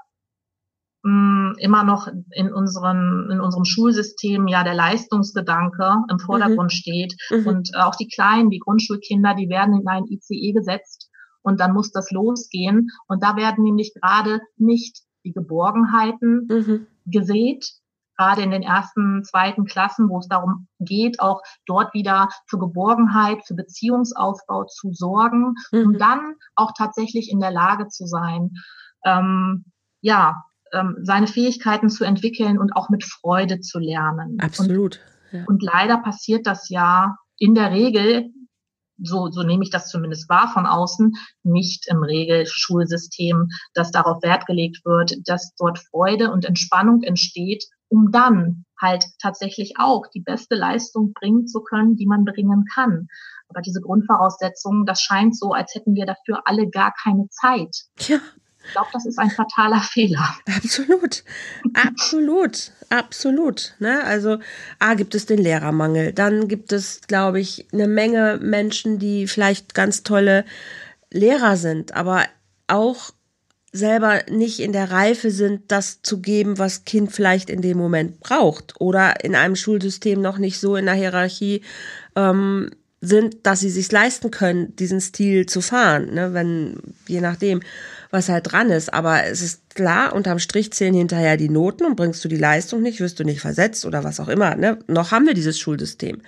[1.02, 6.76] mm, immer noch in unserem, in unserem Schulsystem ja der Leistungsgedanke im Vordergrund mhm.
[6.76, 7.14] steht.
[7.30, 7.46] Mhm.
[7.46, 11.08] Und äh, auch die Kleinen, die Grundschulkinder, die werden in ein ICE gesetzt
[11.42, 12.88] und dann muss das losgehen.
[13.08, 16.86] Und da werden nämlich gerade nicht die Geborgenheiten mhm.
[17.06, 17.64] gesät,
[18.16, 23.44] gerade in den ersten, zweiten Klassen, wo es darum geht, auch dort wieder für Geborgenheit,
[23.46, 25.86] für Beziehungsaufbau zu sorgen, mhm.
[25.86, 28.50] um dann auch tatsächlich in der Lage zu sein,
[29.04, 29.64] ähm,
[30.00, 34.38] ja, ähm, seine Fähigkeiten zu entwickeln und auch mit Freude zu lernen.
[34.40, 35.00] Absolut.
[35.32, 35.44] Und, ja.
[35.46, 38.30] und leider passiert das ja in der Regel
[39.04, 44.46] so, so nehme ich das zumindest wahr von außen, nicht im Regelschulsystem, dass darauf Wert
[44.46, 50.56] gelegt wird, dass dort Freude und Entspannung entsteht, um dann halt tatsächlich auch die beste
[50.56, 53.08] Leistung bringen zu können, die man bringen kann.
[53.48, 57.76] Aber diese Grundvoraussetzungen, das scheint so, als hätten wir dafür alle gar keine Zeit.
[57.98, 58.18] Ja.
[58.64, 60.36] Ich glaube, das ist ein fataler Fehler.
[60.56, 61.24] Absolut,
[61.74, 63.74] absolut, absolut.
[63.78, 64.02] Ne?
[64.04, 64.38] Also,
[64.78, 66.12] A, gibt es den Lehrermangel.
[66.12, 70.44] Dann gibt es, glaube ich, eine Menge Menschen, die vielleicht ganz tolle
[71.10, 72.24] Lehrer sind, aber
[72.68, 73.10] auch
[73.72, 78.20] selber nicht in der Reife sind, das zu geben, was Kind vielleicht in dem Moment
[78.20, 81.62] braucht oder in einem Schulsystem noch nicht so in der Hierarchie
[82.14, 86.34] ähm, sind, dass sie sich leisten können, diesen Stil zu fahren, ne?
[86.34, 86.76] wenn
[87.08, 87.60] je nachdem
[88.10, 88.92] was halt dran ist.
[88.92, 92.82] Aber es ist klar, unterm Strich zählen hinterher die Noten und bringst du die Leistung
[92.82, 94.54] nicht, wirst du nicht versetzt oder was auch immer.
[94.54, 94.78] Ne?
[94.86, 96.20] Noch haben wir dieses Schulsystem.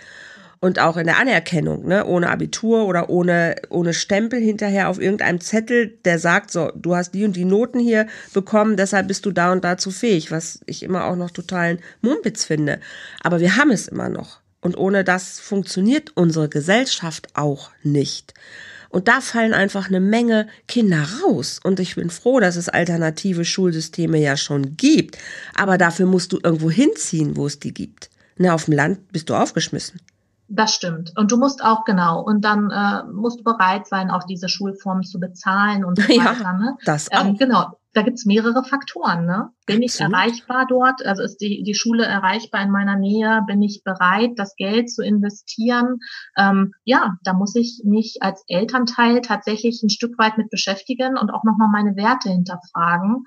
[0.65, 2.07] Und auch in der Anerkennung, ne?
[2.07, 7.11] ohne Abitur oder ohne, ohne Stempel hinterher auf irgendeinem Zettel, der sagt, so, du hast
[7.11, 10.83] die und die Noten hier bekommen, deshalb bist du da und dazu fähig, was ich
[10.83, 12.81] immer auch noch totalen Mumpitz finde.
[13.23, 14.41] Aber wir haben es immer noch.
[14.63, 18.33] Und ohne das funktioniert unsere Gesellschaft auch nicht.
[18.89, 21.61] Und da fallen einfach eine Menge Kinder raus.
[21.63, 25.19] Und ich bin froh, dass es alternative Schulsysteme ja schon gibt.
[25.55, 28.09] Aber dafür musst du irgendwo hinziehen, wo es die gibt.
[28.39, 30.01] Na, auf dem Land bist du aufgeschmissen.
[30.49, 31.13] Das stimmt.
[31.17, 32.23] Und du musst auch genau.
[32.23, 36.53] Und dann äh, musst du bereit sein, auch diese Schulform zu bezahlen und so weiter.
[36.53, 36.77] Ne?
[36.85, 37.25] das ähm, auch.
[37.27, 39.25] Ähm, genau da gibt's mehrere Faktoren.
[39.25, 39.51] Ne?
[39.67, 41.05] Bin ich erreichbar dort?
[41.07, 43.43] Also ist die, die Schule erreichbar in meiner Nähe?
[43.47, 46.01] Bin ich bereit, das Geld zu investieren?
[46.37, 51.31] Ähm, ja, da muss ich mich als Elternteil tatsächlich ein Stück weit mit beschäftigen und
[51.31, 53.25] auch nochmal meine Werte hinterfragen.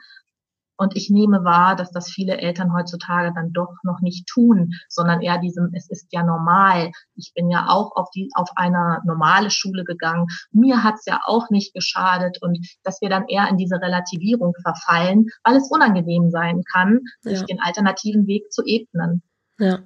[0.78, 5.22] Und ich nehme wahr, dass das viele Eltern heutzutage dann doch noch nicht tun, sondern
[5.22, 6.92] eher diesem, es ist ja normal.
[7.16, 10.28] Ich bin ja auch auf die, auf eine normale Schule gegangen.
[10.52, 15.26] Mir hat's ja auch nicht geschadet und dass wir dann eher in diese Relativierung verfallen,
[15.44, 17.46] weil es unangenehm sein kann, sich ja.
[17.46, 19.24] den alternativen Weg zu ebnen.
[19.60, 19.80] Ja.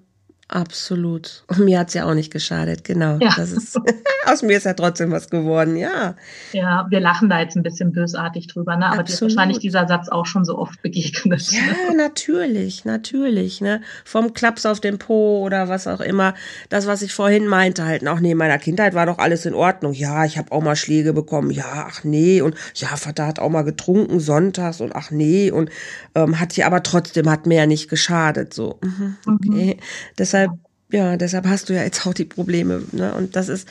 [0.54, 1.46] Absolut.
[1.48, 3.18] Und mir hat's ja auch nicht geschadet, genau.
[3.22, 3.34] Ja.
[3.38, 3.80] Das ist,
[4.26, 6.16] aus mir ist ja trotzdem was geworden, ja.
[6.52, 8.88] Ja, wir lachen da jetzt ein bisschen bösartig drüber, ne?
[8.88, 11.50] aber dir ist wahrscheinlich dieser Satz auch schon so oft begegnet.
[11.54, 13.62] Ja, natürlich, natürlich.
[13.62, 13.80] Ne?
[14.04, 16.34] Vom Klaps auf den Po oder was auch immer.
[16.68, 19.54] Das, was ich vorhin meinte, halt auch, nee, in meiner Kindheit war doch alles in
[19.54, 19.94] Ordnung.
[19.94, 21.50] Ja, ich habe auch mal Schläge bekommen.
[21.50, 22.42] Ja, ach nee.
[22.42, 25.50] Und ja, Vater hat auch mal getrunken sonntags und ach nee.
[25.50, 25.70] Und
[26.14, 28.54] ähm, hat hier aber trotzdem, hat mir ja nicht geschadet.
[28.54, 29.76] So, mhm, okay.
[29.76, 29.84] Mhm.
[30.18, 30.60] Deshalb deshalb,
[30.92, 32.84] ja, deshalb hast du ja jetzt auch die Probleme.
[32.92, 33.14] Ne?
[33.14, 33.68] Und das ist,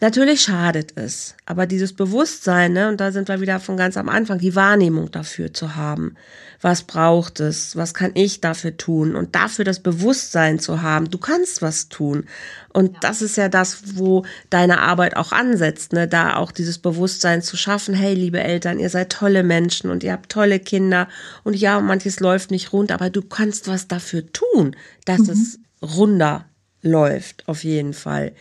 [0.00, 1.34] natürlich schadet es.
[1.46, 5.10] Aber dieses Bewusstsein, ne, und da sind wir wieder von ganz am Anfang, die Wahrnehmung
[5.10, 6.16] dafür zu haben.
[6.60, 7.76] Was braucht es?
[7.76, 9.14] Was kann ich dafür tun?
[9.14, 12.24] Und dafür das Bewusstsein zu haben, du kannst was tun.
[12.72, 12.98] Und ja.
[13.00, 16.08] das ist ja das, wo deine Arbeit auch ansetzt, ne?
[16.08, 20.12] da auch dieses Bewusstsein zu schaffen, hey, liebe Eltern, ihr seid tolle Menschen und ihr
[20.12, 21.08] habt tolle Kinder
[21.44, 25.30] und ja, manches läuft nicht rund, aber du kannst was dafür tun, dass mhm.
[25.30, 26.46] es runder
[26.82, 28.32] läuft, auf jeden Fall.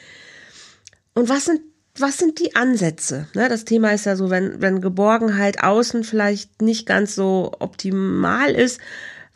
[1.13, 1.61] Und was sind,
[1.97, 3.27] was sind die Ansätze?
[3.33, 8.51] Ne, das Thema ist ja so, wenn, wenn Geborgenheit außen vielleicht nicht ganz so optimal
[8.51, 8.81] ist,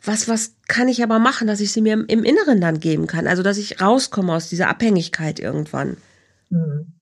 [0.02, 3.06] was, was kann ich aber machen, dass ich sie mir im, im Inneren dann geben
[3.06, 3.26] kann?
[3.26, 5.96] Also, dass ich rauskomme aus dieser Abhängigkeit irgendwann.
[6.50, 6.94] Hm.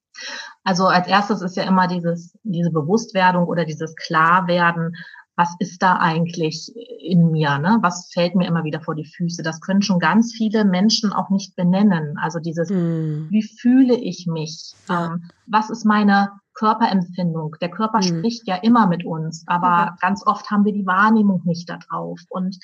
[0.65, 4.97] Also als erstes ist ja immer dieses, diese Bewusstwerdung oder dieses Klarwerden,
[5.39, 7.79] was ist da eigentlich in mir, ne?
[7.81, 9.45] Was fällt mir immer wieder vor die Füße?
[9.45, 12.19] Das können schon ganz viele Menschen auch nicht benennen.
[12.19, 13.29] Also dieses, hm.
[13.31, 14.75] wie fühle ich mich?
[14.89, 15.07] Ja.
[15.07, 17.55] Ähm, was ist meine Körperempfindung?
[17.61, 18.19] Der Körper hm.
[18.19, 19.99] spricht ja immer mit uns, aber okay.
[20.01, 22.19] ganz oft haben wir die Wahrnehmung nicht darauf.
[22.31, 22.59] Und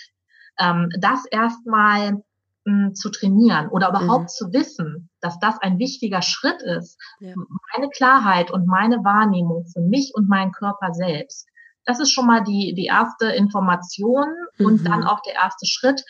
[0.59, 2.25] ähm, das erstmal
[2.67, 4.29] hm, zu trainieren oder überhaupt mhm.
[4.29, 7.35] zu wissen, dass das ein wichtiger Schritt ist, ja.
[7.77, 11.47] meine Klarheit und meine Wahrnehmung für mich und meinen Körper selbst.
[11.85, 14.67] Das ist schon mal die, die erste Information mhm.
[14.67, 16.03] und dann auch der erste Schritt,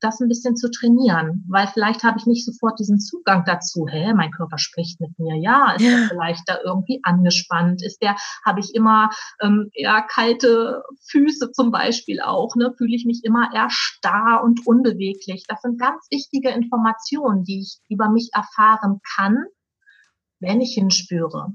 [0.00, 3.86] das ein bisschen zu trainieren, weil vielleicht habe ich nicht sofort diesen Zugang dazu.
[3.88, 5.36] Hä, mein Körper spricht mit mir.
[5.36, 5.90] Ja, ist ja.
[5.90, 7.82] er vielleicht da irgendwie angespannt?
[7.84, 12.56] Ist der, habe ich immer ähm, eher kalte Füße zum Beispiel auch?
[12.56, 12.72] Ne?
[12.76, 15.44] Fühle ich mich immer eher starr und unbeweglich?
[15.46, 19.44] Das sind ganz wichtige Informationen, die ich über mich erfahren kann,
[20.40, 21.52] wenn ich hinspüre.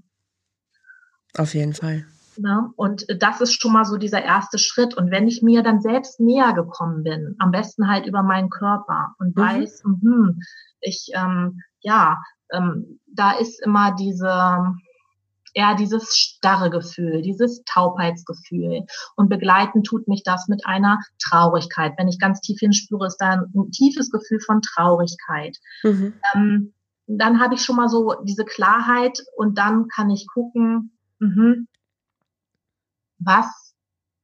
[1.37, 2.05] Auf jeden Fall.
[2.37, 2.71] Ne?
[2.75, 4.95] Und das ist schon mal so dieser erste Schritt.
[4.95, 9.15] Und wenn ich mir dann selbst näher gekommen bin, am besten halt über meinen Körper
[9.19, 9.41] und mhm.
[9.41, 10.33] weiß, mh,
[10.81, 12.21] ich, ähm, ja,
[12.51, 14.75] ähm, da ist immer diese,
[15.55, 18.85] eher dieses starre Gefühl, dieses Taubheitsgefühl.
[19.15, 21.93] Und begleiten tut mich das mit einer Traurigkeit.
[21.97, 25.57] Wenn ich ganz tief hinspüre, ist da ein, tiefes Gefühl von Traurigkeit.
[25.83, 26.13] Mhm.
[26.33, 26.73] Ähm,
[27.07, 31.65] dann habe ich schon mal so diese Klarheit und dann kann ich gucken, mh,
[33.19, 33.73] was,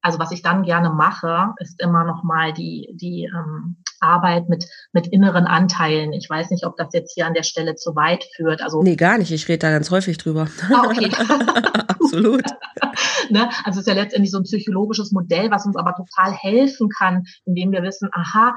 [0.01, 4.65] also was ich dann gerne mache, ist immer noch mal die, die ähm, Arbeit mit,
[4.93, 6.11] mit inneren Anteilen.
[6.13, 8.61] Ich weiß nicht, ob das jetzt hier an der Stelle zu weit führt.
[8.61, 9.31] Also, nee, gar nicht.
[9.31, 10.47] Ich rede da ganz häufig drüber.
[10.73, 11.11] Ah, okay.
[11.87, 12.43] Absolut.
[13.29, 13.49] ne?
[13.63, 17.23] Also es ist ja letztendlich so ein psychologisches Modell, was uns aber total helfen kann,
[17.45, 18.55] indem wir wissen, aha,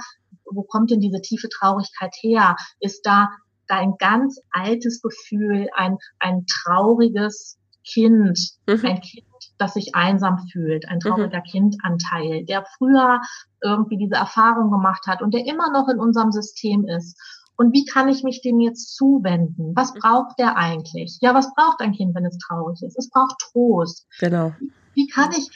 [0.51, 2.57] wo kommt denn diese tiefe Traurigkeit her?
[2.81, 3.29] Ist da,
[3.67, 8.81] da ein ganz altes Gefühl, ein, ein trauriges Kind, mhm.
[8.85, 9.27] ein Kind,
[9.59, 11.51] das sich einsam fühlt, ein trauriger mhm.
[11.51, 13.21] Kindanteil, der früher
[13.63, 17.19] irgendwie diese Erfahrung gemacht hat und der immer noch in unserem System ist.
[17.57, 19.73] Und wie kann ich mich dem jetzt zuwenden?
[19.77, 19.99] Was mhm.
[20.01, 21.19] braucht der eigentlich?
[21.21, 22.99] Ja, was braucht ein Kind, wenn es traurig ist?
[22.99, 24.07] Es braucht Trost.
[24.19, 24.53] Genau.
[24.95, 25.49] Wie kann ich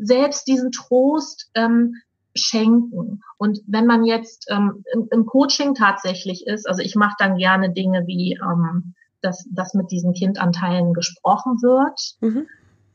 [0.00, 1.94] selbst diesen Trost ähm,
[2.34, 3.22] schenken?
[3.38, 7.72] Und wenn man jetzt ähm, im, im Coaching tatsächlich ist, also ich mache dann gerne
[7.72, 12.00] Dinge wie ähm, dass, dass mit diesen Kindanteilen gesprochen wird.
[12.20, 12.46] Mhm.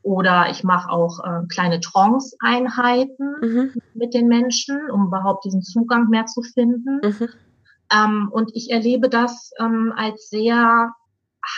[0.06, 3.72] Oder ich mache auch äh, kleine Trance-Einheiten mhm.
[3.92, 7.00] mit den Menschen, um überhaupt diesen Zugang mehr zu finden.
[7.02, 7.28] Mhm.
[7.92, 10.94] Ähm, und ich erlebe das ähm, als sehr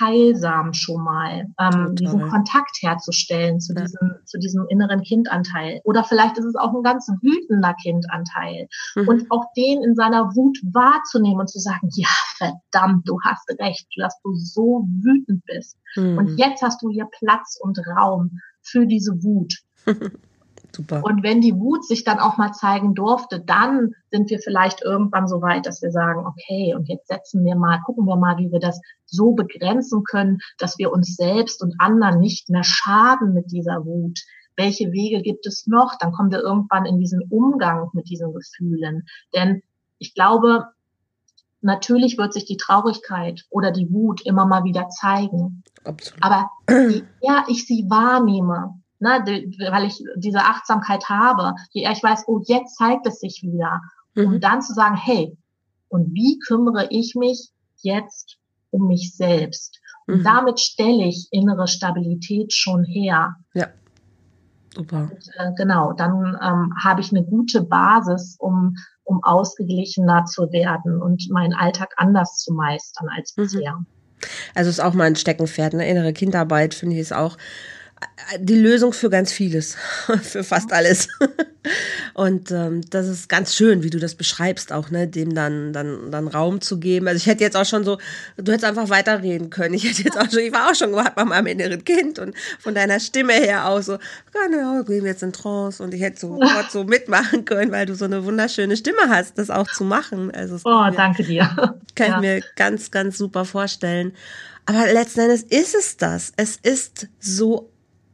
[0.00, 3.82] heilsam schon mal, ähm, diesen Kontakt herzustellen zu, ja.
[3.82, 5.80] diesem, zu diesem inneren Kindanteil.
[5.84, 8.68] Oder vielleicht ist es auch ein ganz wütender Kindanteil.
[8.94, 9.08] Mhm.
[9.08, 13.86] Und auch den in seiner Wut wahrzunehmen und zu sagen, ja, verdammt, du hast recht,
[13.96, 15.76] dass du so wütend bist.
[15.96, 16.18] Mhm.
[16.18, 19.54] Und jetzt hast du hier Platz und Raum für diese Wut.
[20.78, 21.02] Super.
[21.02, 25.26] Und wenn die Wut sich dann auch mal zeigen durfte, dann sind wir vielleicht irgendwann
[25.26, 28.52] so weit, dass wir sagen, okay, und jetzt setzen wir mal, gucken wir mal, wie
[28.52, 33.50] wir das so begrenzen können, dass wir uns selbst und anderen nicht mehr schaden mit
[33.50, 34.20] dieser Wut.
[34.54, 35.96] Welche Wege gibt es noch?
[35.98, 39.08] Dann kommen wir irgendwann in diesen Umgang mit diesen Gefühlen.
[39.34, 39.62] Denn
[39.98, 40.68] ich glaube,
[41.60, 45.64] natürlich wird sich die Traurigkeit oder die Wut immer mal wieder zeigen.
[45.82, 46.22] Absolut.
[46.22, 49.22] Aber je eher ich sie wahrnehme, ne,
[49.70, 53.80] weil ich diese Achtsamkeit habe, je eher ich weiß, oh, jetzt zeigt es sich wieder,
[54.14, 54.26] mhm.
[54.26, 55.36] um dann zu sagen, hey,
[55.88, 58.36] und wie kümmere ich mich jetzt
[58.70, 59.80] um mich selbst?
[60.06, 60.24] Und mhm.
[60.24, 63.36] damit stelle ich innere Stabilität schon her.
[63.54, 63.68] Ja.
[64.74, 65.10] Super.
[65.10, 71.00] Und, äh, genau, dann ähm, habe ich eine gute Basis, um, um ausgeglichener zu werden
[71.00, 73.42] und meinen Alltag anders zu meistern als mhm.
[73.42, 73.78] bisher.
[74.54, 77.36] Also ist auch mal ein Steckenpferd, eine innere Kindarbeit, finde ich, ist auch
[78.38, 79.76] die Lösung für ganz vieles,
[80.22, 81.08] für fast alles.
[82.14, 86.10] Und ähm, das ist ganz schön, wie du das beschreibst, auch, ne, dem dann, dann,
[86.10, 87.08] dann Raum zu geben.
[87.08, 87.98] Also ich hätte jetzt auch schon so,
[88.36, 89.74] du hättest einfach weiterreden können.
[89.74, 92.34] Ich hätte jetzt auch schon, ich war auch schon gerade bei meinem inneren Kind und
[92.58, 93.98] von deiner Stimme her auch so,
[94.32, 97.94] genau, gehen wir jetzt in Trance und ich hätte sofort so mitmachen können, weil du
[97.94, 100.30] so eine wunderschöne Stimme hast, das auch zu machen.
[100.30, 101.48] Also oh, mir, danke dir.
[101.94, 102.16] Kann ja.
[102.16, 104.12] ich mir ganz, ganz super vorstellen.
[104.66, 106.32] Aber letzten Endes ist es das.
[106.36, 107.70] Es ist so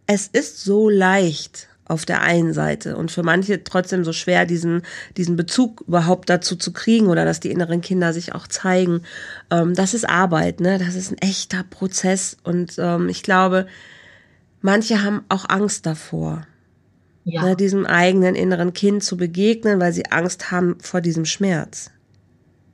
[0.07, 4.83] es ist so leicht auf der einen Seite und für manche trotzdem so schwer, diesen,
[5.17, 9.03] diesen Bezug überhaupt dazu zu kriegen oder dass die inneren Kinder sich auch zeigen.
[9.51, 10.79] Ähm, das ist Arbeit, ne?
[10.79, 13.67] Das ist ein echter Prozess und ähm, ich glaube,
[14.63, 16.47] manche haben auch Angst davor.
[17.25, 17.43] ja.
[17.43, 21.91] ne, diesem eigenen inneren Kind zu begegnen, weil sie Angst haben vor diesem Schmerz.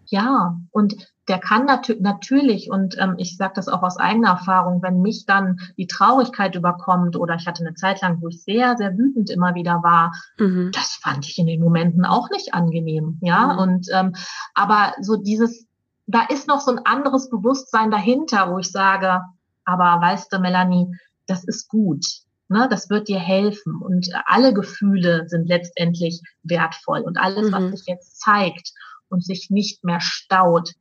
[0.07, 4.83] Ja, und der kann nat natürlich, und ähm, ich sage das auch aus eigener Erfahrung,
[4.83, 8.77] wenn mich dann die Traurigkeit überkommt oder ich hatte eine Zeit lang, wo ich sehr,
[8.77, 10.71] sehr wütend immer wieder war, mhm.
[10.75, 13.53] das fand ich in den Momenten auch nicht angenehm, ja.
[13.53, 13.59] Mhm.
[13.59, 14.15] Und ähm,
[14.55, 15.67] aber so dieses,
[16.07, 19.21] da ist noch so ein anderes Bewusstsein dahinter, wo ich sage,
[19.65, 22.05] aber weißt du, Melanie, das ist gut.
[22.49, 23.81] Ne, das wird dir helfen.
[23.81, 27.03] Und alle Gefühle sind letztendlich wertvoll.
[27.03, 27.53] Und alles, mhm.
[27.53, 28.73] was sich jetzt zeigt
[29.09, 30.73] und sich nicht mehr staut,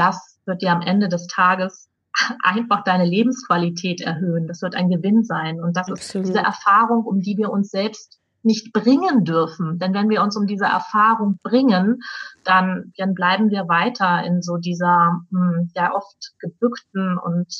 [0.00, 1.88] das wird dir am Ende des Tages
[2.42, 4.48] einfach deine Lebensqualität erhöhen.
[4.48, 5.60] Das wird ein Gewinn sein.
[5.60, 6.26] Und das Absolut.
[6.26, 9.78] ist diese Erfahrung, um die wir uns selbst nicht bringen dürfen.
[9.78, 12.00] Denn wenn wir uns um diese Erfahrung bringen,
[12.44, 17.54] dann, dann bleiben wir weiter in so dieser hm, ja oft gebückten und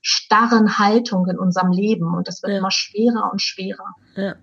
[0.00, 2.14] starren Haltung in unserem Leben.
[2.14, 2.58] Und das wird ja.
[2.58, 3.94] immer schwerer und schwerer.
[4.16, 4.34] Ja.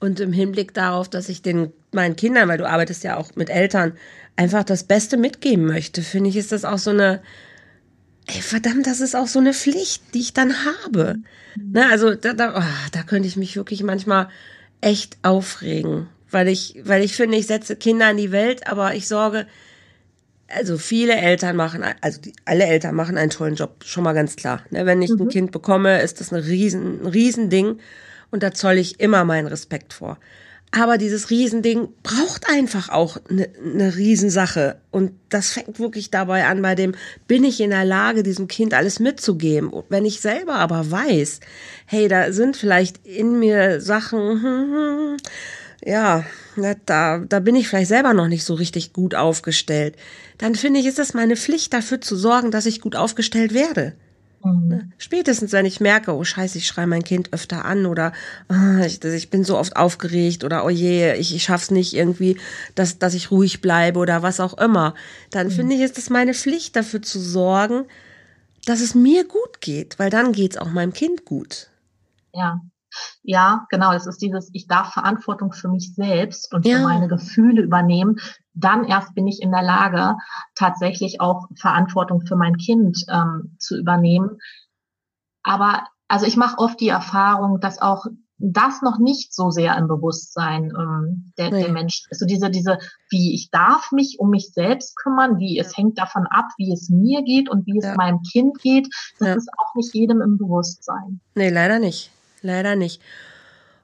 [0.00, 3.50] Und im Hinblick darauf, dass ich den meinen Kindern, weil du arbeitest ja auch mit
[3.50, 3.92] Eltern,
[4.36, 7.20] einfach das Beste mitgeben möchte, finde ich, ist das auch so eine,
[8.26, 11.16] ey, verdammt, das ist auch so eine Pflicht, die ich dann habe.
[11.56, 11.72] Mhm.
[11.72, 14.28] Ne, also da, da, oh, da könnte ich mich wirklich manchmal
[14.80, 19.08] echt aufregen, weil ich, weil ich finde, ich setze Kinder in die Welt, aber ich
[19.08, 19.46] sorge,
[20.48, 24.36] also viele Eltern machen, also die, alle Eltern machen einen tollen Job, schon mal ganz
[24.36, 24.62] klar.
[24.70, 25.22] Ne, wenn ich mhm.
[25.22, 27.78] ein Kind bekomme, ist das ein riesen, ein riesen Ding
[28.30, 30.18] und da zoll ich immer meinen Respekt vor.
[30.72, 34.76] Aber dieses Riesending braucht einfach auch eine ne Riesensache.
[34.92, 36.94] Und das fängt wirklich dabei an, bei dem,
[37.26, 39.72] bin ich in der Lage, diesem Kind alles mitzugeben?
[39.88, 41.40] Wenn ich selber aber weiß,
[41.86, 45.16] hey, da sind vielleicht in mir Sachen,
[45.84, 46.24] ja,
[46.86, 49.96] da, da bin ich vielleicht selber noch nicht so richtig gut aufgestellt,
[50.38, 53.94] dann finde ich, ist es meine Pflicht, dafür zu sorgen, dass ich gut aufgestellt werde.
[54.42, 54.68] Mhm.
[54.68, 54.90] Ne?
[54.98, 58.12] Spätestens, wenn ich merke, oh scheiße, ich schreie mein Kind öfter an oder
[58.48, 62.38] oh, ich, ich, bin so oft aufgeregt oder oh je, ich, ich schaff's nicht irgendwie,
[62.74, 64.94] dass, dass ich ruhig bleibe oder was auch immer,
[65.30, 65.52] dann mhm.
[65.52, 67.84] finde ich, ist es meine Pflicht, dafür zu sorgen,
[68.66, 71.68] dass es mir gut geht, weil dann geht's auch meinem Kind gut.
[72.34, 72.60] Ja.
[73.22, 73.92] Ja, genau.
[73.92, 76.78] Es ist dieses, ich darf Verantwortung für mich selbst und ja.
[76.78, 78.16] für meine Gefühle übernehmen.
[78.54, 80.16] Dann erst bin ich in der Lage,
[80.54, 84.38] tatsächlich auch Verantwortung für mein Kind ähm, zu übernehmen.
[85.42, 88.06] Aber also ich mache oft die Erfahrung, dass auch
[88.40, 91.62] das noch nicht so sehr im Bewusstsein ähm, der, nee.
[91.64, 92.20] der Mensch ist.
[92.20, 92.78] So diese, diese,
[93.10, 96.88] wie ich darf mich um mich selbst kümmern, wie es hängt davon ab, wie es
[96.88, 97.94] mir geht und wie es ja.
[97.94, 99.34] meinem Kind geht, das ja.
[99.34, 101.20] ist auch nicht jedem im Bewusstsein.
[101.34, 102.10] Nee, leider nicht
[102.42, 103.00] leider nicht.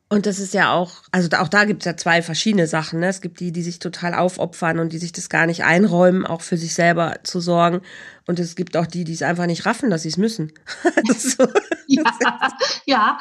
[0.09, 3.01] Und das ist ja auch, also auch da gibt es ja zwei verschiedene Sachen.
[3.01, 3.09] Ne?
[3.09, 6.42] Es gibt die, die sich total aufopfern und die sich das gar nicht einräumen, auch
[6.42, 7.81] für sich selber zu sorgen.
[8.25, 10.53] Und es gibt auch die, die es einfach nicht raffen, dass sie es müssen.
[11.19, 11.49] so.
[11.88, 12.05] ja,
[12.85, 13.19] ja.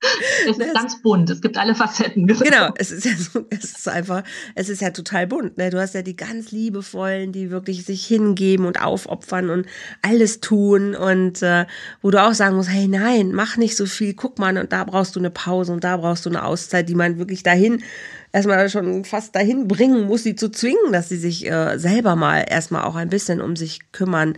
[0.00, 2.26] Es ist ganz bunt, es gibt alle Facetten.
[2.38, 4.22] Genau, es ist ja so, es ist einfach,
[4.54, 5.58] es ist ja total bunt.
[5.58, 5.70] Ne?
[5.70, 9.66] Du hast ja die ganz liebevollen, die wirklich sich hingeben und aufopfern und
[10.02, 11.66] alles tun und äh,
[12.00, 14.84] wo du auch sagen musst, hey nein, mach nicht so viel, guck mal, und da
[14.84, 17.82] brauchst du eine Pause und da brauchst du eine Auszeit, die man wirklich dahin
[18.32, 22.44] erstmal schon fast dahin bringen muss, sie zu zwingen, dass sie sich äh, selber mal
[22.48, 24.36] erstmal auch ein bisschen um sich kümmern.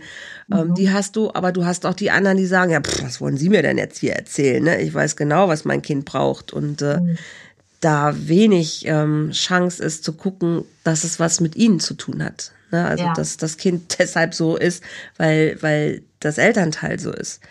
[0.51, 0.75] Ähm, mhm.
[0.75, 3.37] Die hast du, aber du hast auch die anderen, die sagen, ja, pff, was wollen
[3.37, 4.63] Sie mir denn jetzt hier erzählen?
[4.63, 4.81] Ne?
[4.81, 7.17] Ich weiß genau, was mein Kind braucht und äh, mhm.
[7.79, 12.51] da wenig ähm, Chance ist zu gucken, dass es was mit ihnen zu tun hat.
[12.71, 12.85] Ne?
[12.85, 13.13] Also ja.
[13.13, 14.83] dass das Kind deshalb so ist,
[15.17, 17.41] weil weil das Elternteil so ist.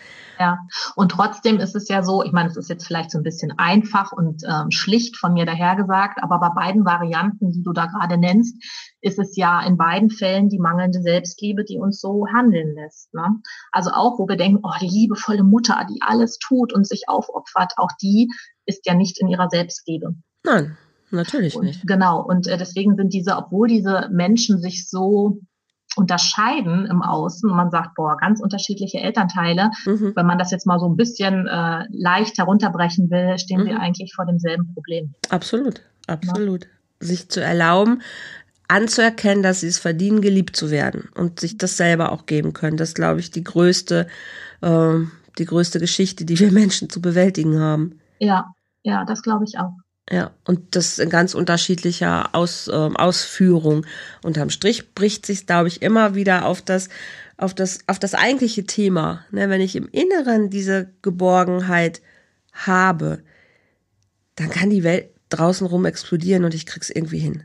[0.41, 0.57] Ja,
[0.95, 3.53] und trotzdem ist es ja so, ich meine, es ist jetzt vielleicht so ein bisschen
[3.59, 8.17] einfach und ähm, schlicht von mir dahergesagt, aber bei beiden Varianten, die du da gerade
[8.17, 8.55] nennst,
[9.01, 13.13] ist es ja in beiden Fällen die mangelnde Selbstliebe, die uns so handeln lässt.
[13.13, 13.39] Ne?
[13.71, 17.73] Also auch, wo wir denken, oh, die liebevolle Mutter, die alles tut und sich aufopfert,
[17.77, 18.27] auch die
[18.65, 20.15] ist ja nicht in ihrer Selbstliebe.
[20.43, 20.75] Nein,
[21.11, 21.85] natürlich und, nicht.
[21.85, 25.37] Genau, und äh, deswegen sind diese, obwohl diese Menschen sich so
[25.95, 27.49] unterscheiden im Außen.
[27.49, 29.71] Und man sagt, boah, ganz unterschiedliche Elternteile.
[29.85, 30.13] Mhm.
[30.15, 33.65] Wenn man das jetzt mal so ein bisschen äh, leicht herunterbrechen will, stehen mhm.
[33.67, 35.13] wir eigentlich vor demselben Problem.
[35.29, 36.65] Absolut, absolut.
[36.65, 36.69] Ja.
[37.07, 38.01] Sich zu erlauben,
[38.67, 42.77] anzuerkennen, dass sie es verdienen, geliebt zu werden und sich das selber auch geben können.
[42.77, 44.07] Das ist, glaube ich, die größte,
[44.61, 44.93] äh,
[45.37, 47.99] die größte Geschichte, die wir Menschen zu bewältigen haben.
[48.19, 49.73] Ja, ja, das glaube ich auch.
[50.11, 53.85] Ja, und das in ganz unterschiedlicher Aus, äh, Ausführung.
[54.23, 56.89] Unterm Strich bricht sich, glaube ich, immer wieder auf das,
[57.37, 59.23] auf das, auf das eigentliche Thema.
[59.31, 62.01] Ne, wenn ich im Inneren diese Geborgenheit
[62.51, 63.23] habe,
[64.35, 67.43] dann kann die Welt draußen rum explodieren und ich krieg's irgendwie hin.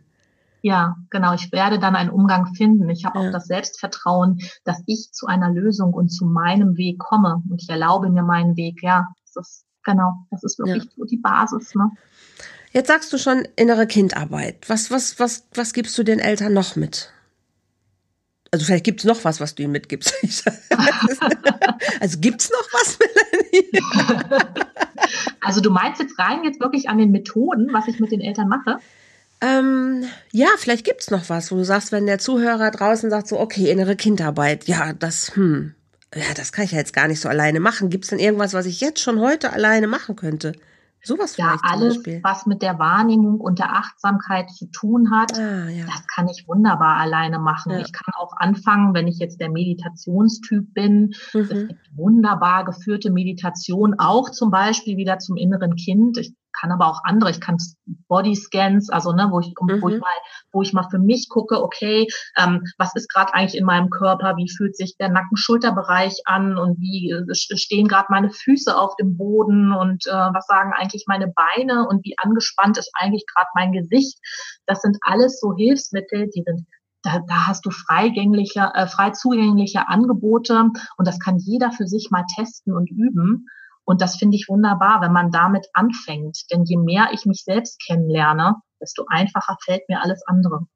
[0.63, 1.35] Ja, genau.
[1.35, 2.89] Ich werde dann einen Umgang finden.
[2.91, 3.29] Ich habe ja.
[3.29, 7.41] auch das Selbstvertrauen, dass ich zu einer Lösung und zu meinem Weg komme.
[7.49, 8.83] Und ich erlaube mir meinen Weg.
[8.83, 10.27] Ja, das ist genau.
[10.33, 10.91] Das ist wirklich ja.
[10.97, 11.77] so die Basis.
[11.77, 11.93] Ne?
[12.77, 14.69] Jetzt sagst du schon innere Kindarbeit.
[14.69, 17.11] Was, was, was, was gibst du den Eltern noch mit?
[18.51, 20.13] Also vielleicht gibt es noch was, was du ihnen mitgibst.
[22.01, 23.83] also gibt es noch was, Melanie?
[25.41, 28.49] also du meinst jetzt rein jetzt wirklich an den Methoden, was ich mit den Eltern
[28.49, 28.77] mache?
[29.41, 33.29] Ähm, ja, vielleicht gibt es noch was, wo du sagst, wenn der Zuhörer draußen sagt,
[33.29, 35.75] so, okay, innere Kindarbeit, ja, das, hm,
[36.15, 37.89] ja, das kann ich ja jetzt gar nicht so alleine machen.
[37.89, 40.53] Gibt es denn irgendwas, was ich jetzt schon heute alleine machen könnte?
[41.07, 45.85] Sowas ja, alles, was mit der Wahrnehmung und der Achtsamkeit zu tun hat, ah, ja.
[45.87, 47.71] das kann ich wunderbar alleine machen.
[47.71, 47.79] Ja.
[47.79, 51.15] Ich kann auch anfangen, wenn ich jetzt der Meditationstyp bin.
[51.33, 51.41] Mhm.
[51.41, 56.19] Es gibt wunderbar geführte Meditation, auch zum Beispiel wieder zum inneren Kind.
[56.19, 57.57] Ich kann aber auch andere, ich kann
[58.09, 59.83] Bodyscans, also ne, wo ich, mhm.
[59.83, 60.19] wo ich mal,
[60.53, 64.37] wo ich mal für mich gucke, okay, ähm, was ist gerade eigentlich in meinem Körper,
[64.37, 69.17] wie fühlt sich der Nacken-Schulterbereich an und wie äh, stehen gerade meine Füße auf dem
[69.17, 73.73] Boden und äh, was sagen eigentlich meine Beine und wie angespannt ist eigentlich gerade mein
[73.73, 74.19] Gesicht.
[74.67, 76.67] Das sind alles so Hilfsmittel, die sind
[77.03, 82.09] da, da hast du freigängliche, äh, frei zugängliche Angebote und das kann jeder für sich
[82.11, 83.47] mal testen und üben.
[83.87, 86.39] Und das finde ich wunderbar, wenn man damit anfängt.
[86.53, 90.67] Denn je mehr ich mich selbst kennenlerne, desto einfacher fällt mir alles andere.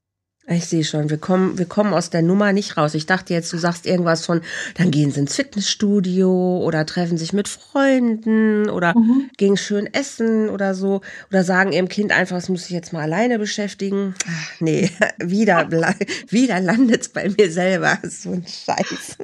[0.48, 2.94] Ich sehe schon, wir kommen, wir kommen aus der Nummer nicht raus.
[2.94, 4.40] Ich dachte jetzt, du sagst irgendwas von,
[4.76, 9.30] dann gehen sie ins Fitnessstudio oder treffen sich mit Freunden oder mhm.
[9.36, 11.02] gehen schön essen oder so.
[11.30, 14.14] Oder sagen ihrem Kind einfach, es muss sich jetzt mal alleine beschäftigen.
[14.26, 14.90] Ach, nee,
[15.22, 15.70] wieder,
[16.28, 17.98] wieder landet es bei mir selber.
[18.10, 19.18] So ein Scheiß.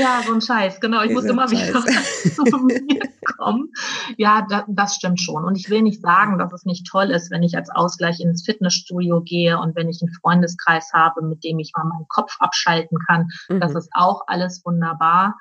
[0.00, 1.02] Ja, so ein Scheiß, genau.
[1.02, 3.00] Ich muss immer wieder zu mir
[3.36, 3.72] kommen.
[4.16, 5.44] Ja, das, das stimmt schon.
[5.44, 8.44] Und ich will nicht sagen, dass es nicht toll ist, wenn ich als Ausgleich ins
[8.44, 12.98] Fitnessstudio gehe und wenn ich einen Freundeskreis habe, mit dem ich mal meinen Kopf abschalten
[13.06, 13.28] kann.
[13.48, 13.60] Mhm.
[13.60, 15.36] Das ist auch alles wunderbar.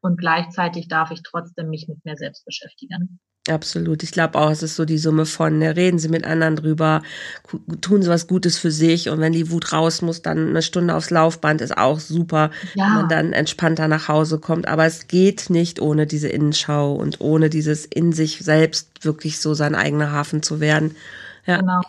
[0.00, 3.20] Und gleichzeitig darf ich trotzdem mich mit mir selbst beschäftigen.
[3.50, 4.02] Absolut.
[4.02, 7.02] Ich glaube auch, es ist so die Summe von, ne, reden Sie mit anderen drüber,
[7.82, 10.94] tun Sie was Gutes für sich und wenn die Wut raus muss, dann eine Stunde
[10.94, 12.86] aufs Laufband ist auch super, ja.
[12.86, 14.66] wenn man dann entspannter nach Hause kommt.
[14.66, 19.52] Aber es geht nicht ohne diese Innenschau und ohne dieses in sich selbst wirklich so
[19.52, 20.96] sein eigener Hafen zu werden.
[21.44, 21.58] Ja.
[21.58, 21.82] Genau.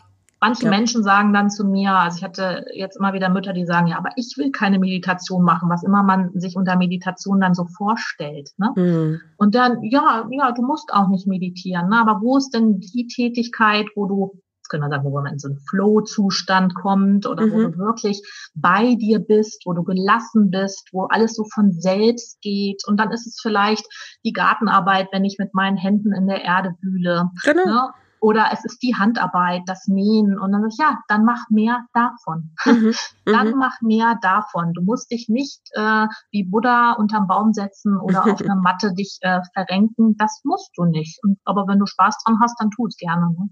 [0.46, 0.70] Manche ja.
[0.70, 3.98] Menschen sagen dann zu mir, also ich hatte jetzt immer wieder Mütter, die sagen, ja,
[3.98, 8.52] aber ich will keine Meditation machen, was immer man sich unter Meditation dann so vorstellt.
[8.58, 8.72] Ne?
[8.76, 9.22] Mhm.
[9.38, 12.00] Und dann, ja, ja, du musst auch nicht meditieren, ne?
[12.00, 15.40] aber wo ist denn die Tätigkeit, wo du jetzt können wir sagen, wo man in
[15.40, 17.52] so einen Flow-Zustand kommt oder mhm.
[17.52, 18.22] wo du wirklich
[18.54, 22.84] bei dir bist, wo du gelassen bist, wo alles so von selbst geht.
[22.88, 23.86] Und dann ist es vielleicht
[24.24, 27.30] die Gartenarbeit, wenn ich mit meinen Händen in der Erde wühle.
[27.44, 27.66] Genau.
[27.66, 27.90] Ne?
[28.26, 30.40] Oder es ist die Handarbeit, das Nähen.
[30.40, 32.56] Und dann sage ich, ja, dann mach mehr davon.
[32.66, 32.92] Mhm.
[33.26, 33.58] dann mhm.
[33.60, 34.74] mach mehr davon.
[34.74, 39.20] Du musst dich nicht äh, wie Buddha unterm Baum setzen oder auf einer Matte dich
[39.22, 40.16] äh, verrenken.
[40.18, 41.24] Das musst du nicht.
[41.24, 43.30] Und, aber wenn du Spaß dran hast, dann tu es gerne.
[43.30, 43.50] Ne?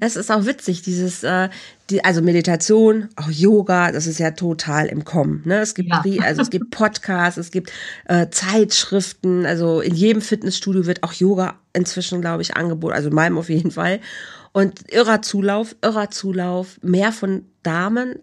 [0.00, 1.48] Es ist auch witzig, dieses, äh,
[1.90, 5.42] die, also Meditation, auch Yoga, das ist ja total im Kommen.
[5.44, 5.60] Ne?
[5.60, 6.22] Es gibt, ja.
[6.22, 7.72] also es gibt Podcasts, es gibt
[8.06, 13.14] äh, Zeitschriften, also in jedem Fitnessstudio wird auch Yoga inzwischen, glaube ich, angeboten, also in
[13.14, 14.00] meinem auf jeden Fall.
[14.52, 18.16] Und irrer Zulauf, irrer Zulauf, mehr von Damen,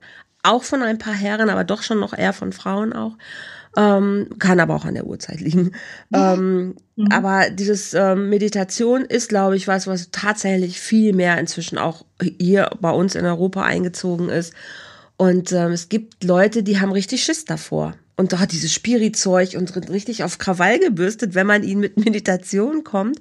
[0.43, 3.17] auch von ein paar Herren, aber doch schon noch eher von Frauen auch.
[3.77, 5.71] Ähm, kann aber auch an der Uhrzeit liegen.
[6.13, 7.07] Ähm, mhm.
[7.09, 12.03] Aber dieses ähm, Meditation ist, glaube ich, was, was tatsächlich viel mehr inzwischen auch
[12.39, 14.53] hier bei uns in Europa eingezogen ist.
[15.15, 17.93] Und ähm, es gibt Leute, die haben richtig Schiss davor.
[18.17, 22.83] Und da hat dieses Spiritzeug und richtig auf Krawall gebürstet, wenn man ihnen mit Meditation
[22.83, 23.19] kommt.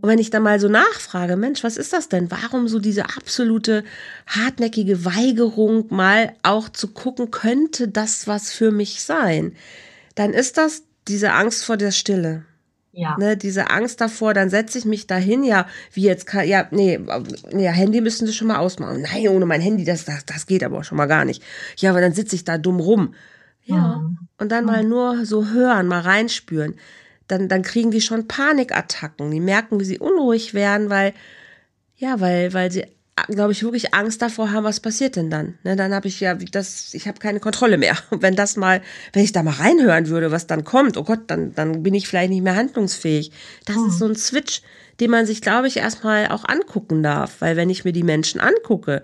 [0.00, 2.30] Und wenn ich dann mal so nachfrage, Mensch, was ist das denn?
[2.30, 3.84] Warum so diese absolute
[4.26, 9.52] hartnäckige Weigerung, mal auch zu gucken, könnte das was für mich sein?
[10.14, 12.44] Dann ist das diese Angst vor der Stille.
[12.92, 13.16] Ja.
[13.18, 16.98] Ne, diese Angst davor, dann setze ich mich dahin, ja, wie jetzt kann, ja, nee,
[17.52, 19.02] nee, Handy müssen sie schon mal ausmachen.
[19.02, 21.42] Nein, ohne mein Handy, das, das, das geht aber schon mal gar nicht.
[21.76, 23.14] Ja, aber dann sitze ich da dumm rum.
[23.64, 23.98] Ja.
[23.98, 24.18] Mhm.
[24.38, 26.74] Und dann mal nur so hören, mal reinspüren
[27.30, 29.30] dann, dann kriegen die schon Panikattacken.
[29.30, 31.12] Die merken, wie sie unruhig werden, weil,
[31.96, 32.84] ja, weil, weil sie,
[33.28, 35.58] glaube ich, wirklich Angst davor haben, was passiert denn dann?
[35.62, 37.96] Ne, dann habe ich ja das, ich habe keine Kontrolle mehr.
[38.10, 41.22] Und wenn das mal, wenn ich da mal reinhören würde, was dann kommt, oh Gott,
[41.28, 43.32] dann, dann bin ich vielleicht nicht mehr handlungsfähig.
[43.66, 43.86] Das mhm.
[43.86, 44.62] ist so ein Switch,
[44.98, 47.40] den man sich, glaube ich, erstmal auch angucken darf.
[47.40, 49.02] Weil wenn ich mir die Menschen angucke,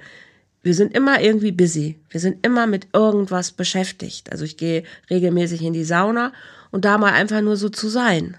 [0.63, 1.97] wir sind immer irgendwie busy.
[2.11, 4.33] Wir sind immer mit irgendwas beschäftigt.
[4.33, 6.33] Also ich gehe regelmäßig in die Sauna
[6.77, 8.37] und da mal einfach nur so zu sein.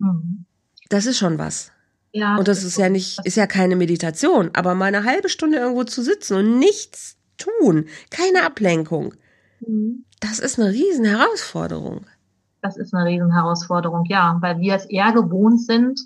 [0.00, 0.46] Mhm.
[0.88, 1.70] Das ist schon was.
[2.10, 2.36] Ja.
[2.36, 5.58] Und das, das ist ja nicht, ist ja keine Meditation, aber mal eine halbe Stunde
[5.58, 9.14] irgendwo zu sitzen und nichts tun, keine Ablenkung.
[9.60, 10.04] Mhm.
[10.18, 12.04] Das ist eine riesen Herausforderung.
[12.62, 16.00] Das ist eine riesen Herausforderung, ja, weil wir es eher gewohnt sind,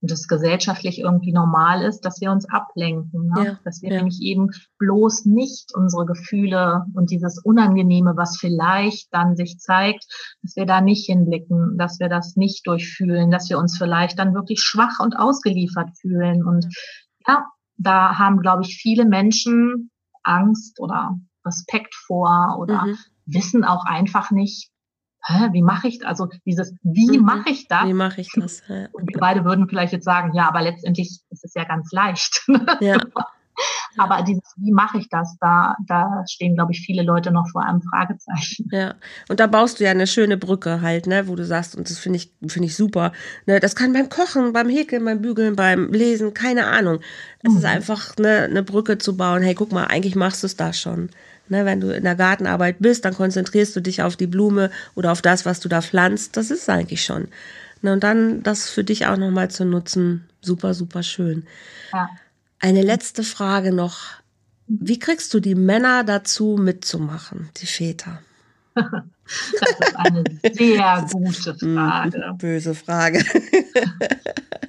[0.00, 3.44] und es gesellschaftlich irgendwie normal ist, dass wir uns ablenken, ne?
[3.44, 3.96] ja, dass wir ja.
[3.96, 10.06] nämlich eben bloß nicht unsere Gefühle und dieses Unangenehme, was vielleicht dann sich zeigt,
[10.42, 14.34] dass wir da nicht hinblicken, dass wir das nicht durchfühlen, dass wir uns vielleicht dann
[14.34, 16.44] wirklich schwach und ausgeliefert fühlen.
[16.44, 16.66] Und
[17.26, 17.46] ja,
[17.76, 19.90] da haben, glaube ich, viele Menschen
[20.22, 22.98] Angst oder Respekt vor oder mhm.
[23.26, 24.70] wissen auch einfach nicht,
[25.24, 27.24] hä, wie mache ich, also dieses, wie mhm.
[27.24, 27.86] mache ich das?
[27.86, 28.62] Wie mache ich das?
[28.68, 28.88] Ja.
[28.92, 32.46] Und wir beide würden vielleicht jetzt sagen, ja, aber letztendlich ist es ja ganz leicht.
[32.80, 32.98] Ja.
[33.96, 37.64] Aber dieses, wie mache ich das, da, da stehen, glaube ich, viele Leute noch vor
[37.64, 38.68] einem Fragezeichen.
[38.70, 38.94] Ja,
[39.28, 41.98] und da baust du ja eine schöne Brücke halt, ne, wo du sagst, und das
[41.98, 43.12] finde ich, finde ich super.
[43.46, 47.00] Ne, das kann beim Kochen, beim Häkeln, beim Bügeln, beim Lesen, keine Ahnung.
[47.42, 47.58] Es mhm.
[47.58, 49.42] ist einfach eine, eine Brücke zu bauen.
[49.42, 51.10] Hey, guck mal, eigentlich machst du es da schon.
[51.50, 55.12] Ne, wenn du in der Gartenarbeit bist, dann konzentrierst du dich auf die Blume oder
[55.12, 56.36] auf das, was du da pflanzt.
[56.36, 57.28] Das ist eigentlich schon.
[57.82, 61.46] Ne, und dann das für dich auch nochmal zu nutzen, super, super schön.
[61.92, 62.08] Ja.
[62.60, 63.98] Eine letzte Frage noch.
[64.66, 68.20] Wie kriegst du die Männer dazu mitzumachen, die Väter?
[68.74, 68.92] Das
[69.80, 72.34] ist eine sehr gute Frage.
[72.38, 73.24] Böse Frage.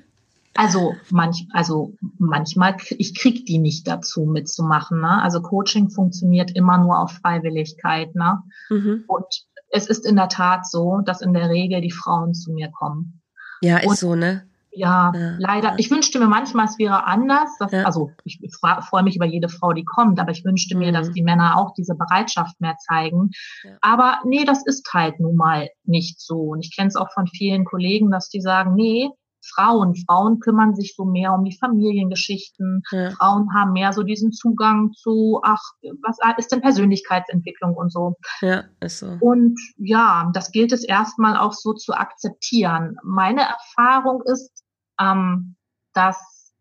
[0.59, 4.99] Also, manch, also manchmal, ich krieg die nicht dazu mitzumachen.
[4.99, 5.21] Ne?
[5.23, 8.13] Also Coaching funktioniert immer nur auf Freiwilligkeit.
[8.13, 8.43] Ne?
[8.69, 9.05] Mhm.
[9.07, 9.25] Und
[9.69, 13.21] es ist in der Tat so, dass in der Regel die Frauen zu mir kommen.
[13.61, 14.49] Ja, ist Und, so, ne?
[14.71, 15.75] Ja, ja, leider.
[15.77, 17.49] Ich wünschte mir manchmal, es wäre anders.
[17.57, 17.83] Dass, ja.
[17.83, 20.79] Also ich freue mich über jede Frau, die kommt, aber ich wünschte mhm.
[20.79, 21.13] mir, dass mhm.
[21.13, 23.29] die Männer auch diese Bereitschaft mehr zeigen.
[23.63, 23.77] Ja.
[23.79, 26.51] Aber nee, das ist halt nun mal nicht so.
[26.51, 29.09] Und ich kenne es auch von vielen Kollegen, dass die sagen, nee,
[29.53, 29.95] Frauen.
[29.95, 32.81] Frauen kümmern sich so mehr um die Familiengeschichten.
[32.91, 33.11] Ja.
[33.11, 35.61] Frauen haben mehr so diesen Zugang zu, ach,
[36.01, 38.15] was ist denn Persönlichkeitsentwicklung und so.
[38.41, 39.17] Ja, ist so.
[39.19, 42.97] Und ja, das gilt es erstmal auch so zu akzeptieren.
[43.03, 44.63] Meine Erfahrung ist,
[44.99, 45.55] ähm,
[45.93, 46.53] dass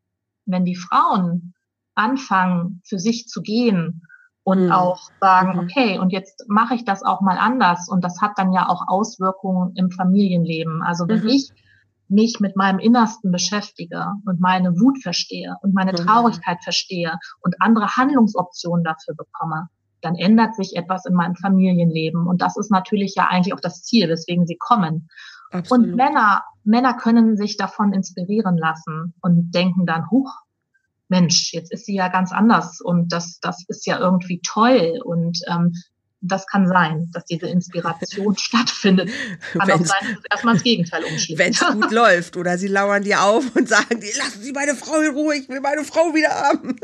[0.46, 1.54] wenn die Frauen
[1.94, 4.02] anfangen, für sich zu gehen
[4.44, 4.72] und mhm.
[4.72, 5.58] auch sagen, mhm.
[5.58, 7.88] okay, und jetzt mache ich das auch mal anders.
[7.88, 10.82] Und das hat dann ja auch Auswirkungen im Familienleben.
[10.82, 11.28] Also wenn mhm.
[11.28, 11.52] ich
[12.08, 15.96] mich mit meinem Innersten beschäftige und meine Wut verstehe und meine mhm.
[15.96, 19.68] Traurigkeit verstehe und andere Handlungsoptionen dafür bekomme,
[20.00, 22.26] dann ändert sich etwas in meinem Familienleben.
[22.26, 25.08] Und das ist natürlich ja eigentlich auch das Ziel, weswegen sie kommen.
[25.50, 25.86] Absolut.
[25.86, 30.32] Und Männer, Männer können sich davon inspirieren lassen und denken dann, huch,
[31.08, 35.38] Mensch, jetzt ist sie ja ganz anders und das, das ist ja irgendwie toll und
[35.48, 35.72] ähm,
[36.20, 39.10] das kann sein, dass diese Inspiration stattfindet.
[39.52, 41.38] Kann wenn's, auch sein, dass es erstmal ins Gegenteil umschlägt.
[41.38, 45.00] Wenn es gut läuft oder sie lauern dir auf und sagen, lassen Sie meine Frau
[45.00, 46.76] in Ruhe, ich will meine Frau wieder haben.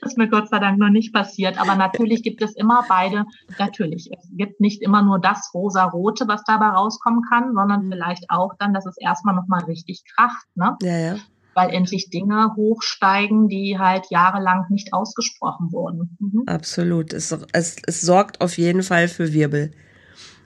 [0.00, 1.58] Das ist mir Gott sei Dank noch nicht passiert.
[1.58, 3.24] Aber natürlich gibt es immer beide,
[3.58, 7.92] natürlich, es gibt nicht immer nur das rosa-rote, was dabei rauskommen kann, sondern mhm.
[7.92, 10.46] vielleicht auch dann, dass es erstmal nochmal richtig kracht.
[10.54, 10.76] Ne?
[10.82, 11.16] Ja, ja
[11.58, 16.16] weil endlich Dinge hochsteigen, die halt jahrelang nicht ausgesprochen wurden.
[16.20, 16.44] Mhm.
[16.46, 17.12] Absolut.
[17.12, 19.72] Es, es, es sorgt auf jeden Fall für Wirbel.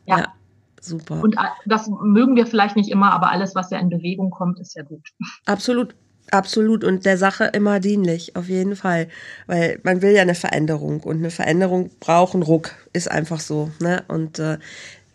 [0.07, 0.19] Ja.
[0.19, 0.33] ja.
[0.81, 1.23] Super.
[1.23, 4.59] Und äh, das mögen wir vielleicht nicht immer, aber alles, was ja in Bewegung kommt,
[4.59, 5.07] ist ja gut.
[5.45, 5.95] Absolut.
[6.31, 9.09] Absolut und der Sache immer dienlich, auf jeden Fall.
[9.47, 13.71] Weil man will ja eine Veränderung und eine Veränderung braucht einen Ruck, ist einfach so.
[13.81, 14.03] Ne?
[14.09, 14.57] Und äh,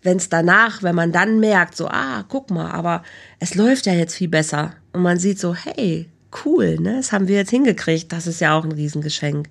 [0.01, 3.03] wenn es danach, wenn man dann merkt, so, ah, guck mal, aber
[3.39, 6.09] es läuft ja jetzt viel besser und man sieht so, hey,
[6.45, 9.49] cool, ne, das haben wir jetzt hingekriegt, das ist ja auch ein Riesengeschenk.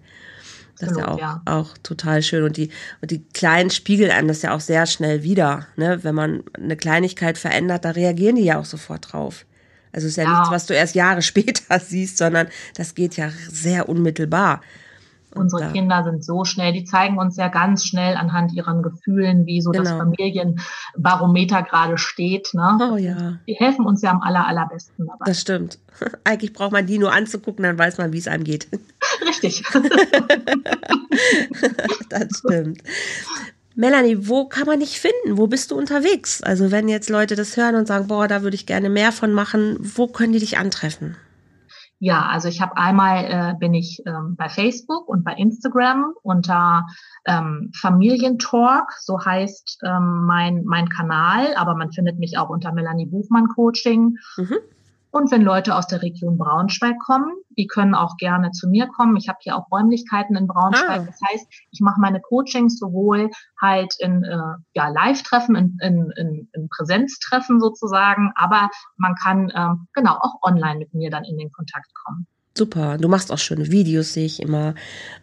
[0.79, 1.43] Das ist ja auch, ja.
[1.47, 2.43] auch total schön.
[2.43, 2.71] Und die,
[3.01, 5.67] und die Kleinen spiegeln einem das ja auch sehr schnell wieder.
[5.77, 6.05] Ne?
[6.05, 9.47] Wenn man eine Kleinigkeit verändert, da reagieren die ja auch sofort drauf.
[9.93, 13.17] Also es ist ja, ja nichts, was du erst Jahre später siehst, sondern das geht
[13.17, 14.61] ja sehr unmittelbar.
[15.37, 15.71] Unsere da.
[15.71, 19.71] Kinder sind so schnell, die zeigen uns ja ganz schnell anhand ihren Gefühlen, wie so
[19.71, 19.85] genau.
[19.85, 22.55] das Familienbarometer gerade steht.
[22.55, 22.79] Ne?
[22.93, 23.39] Oh ja.
[23.47, 25.25] Die helfen uns ja am aller, allerbesten dabei.
[25.25, 25.79] Das stimmt.
[26.25, 28.69] Eigentlich braucht man die nur anzugucken, dann weiß man, wie es einem geht.
[29.27, 29.63] Richtig.
[32.11, 32.83] das stimmt.
[33.75, 35.37] Melanie, wo kann man dich finden?
[35.37, 36.43] Wo bist du unterwegs?
[36.43, 39.35] Also wenn jetzt Leute das hören und sagen, boah, da würde ich gerne mehr von
[39.35, 41.17] machen, wo können die dich antreffen?
[41.99, 46.87] Ja, also ich habe einmal äh, bin ich ähm, bei Facebook und bei Instagram unter
[47.25, 53.07] ähm, Familientalk, so heißt ähm, mein mein Kanal, aber man findet mich auch unter Melanie
[53.07, 54.19] Buchmann Coaching.
[54.37, 54.57] Mhm.
[55.17, 59.17] Und wenn Leute aus der Region Braunschweig kommen, die können auch gerne zu mir kommen.
[59.17, 61.01] Ich habe hier auch Räumlichkeiten in Braunschweig.
[61.01, 61.07] Ah.
[61.07, 64.37] Das heißt, ich mache meine Coachings sowohl halt in äh,
[64.75, 70.81] ja, Live-Treffen, in, in, in, in Präsenztreffen sozusagen, aber man kann ähm, genau auch online
[70.81, 72.27] mit mir dann in den Kontakt kommen.
[72.57, 72.97] Super.
[72.99, 74.75] Du machst auch schöne Videos, sehe ich immer.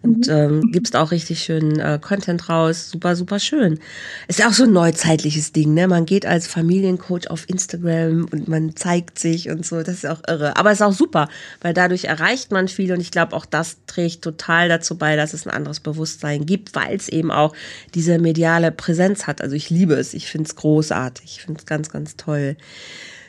[0.04, 0.34] Und mhm.
[0.34, 2.92] ähm, gibst auch richtig schönen äh, Content raus.
[2.92, 3.80] Super, super schön.
[4.28, 5.88] Ist ja auch so ein neuzeitliches Ding, ne?
[5.88, 9.82] Man geht als Familiencoach auf Instagram und man zeigt sich und so.
[9.82, 10.58] Das ist auch irre.
[10.58, 11.28] Aber ist auch super,
[11.62, 15.34] weil dadurch erreicht man viel und ich glaube, auch das trägt total dazu bei, dass
[15.34, 17.56] es ein anderes Bewusstsein gibt, weil es eben auch
[17.96, 19.42] diese mediale Präsenz hat.
[19.42, 20.14] Also ich liebe es.
[20.14, 21.26] Ich finde es großartig.
[21.26, 22.58] Ich finde es ganz, ganz toll.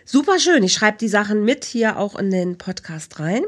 [0.06, 0.62] Super schön.
[0.62, 3.42] Ich schreibe die Sachen mit hier auch in den Podcast rein.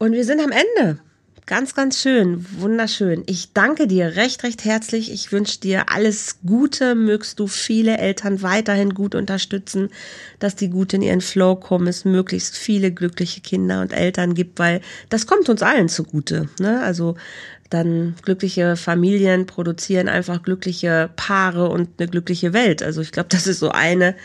[0.00, 0.98] Und wir sind am Ende.
[1.44, 3.22] Ganz, ganz schön, wunderschön.
[3.26, 5.12] Ich danke dir recht, recht herzlich.
[5.12, 6.94] Ich wünsche dir alles Gute.
[6.94, 9.90] Mögst du viele Eltern weiterhin gut unterstützen,
[10.38, 14.58] dass die gut in ihren Flow kommen, es möglichst viele glückliche Kinder und Eltern gibt,
[14.58, 14.80] weil
[15.10, 16.48] das kommt uns allen zugute.
[16.58, 16.80] Ne?
[16.82, 17.16] Also
[17.68, 22.82] dann glückliche Familien produzieren einfach glückliche Paare und eine glückliche Welt.
[22.82, 24.16] Also ich glaube, das ist so eine,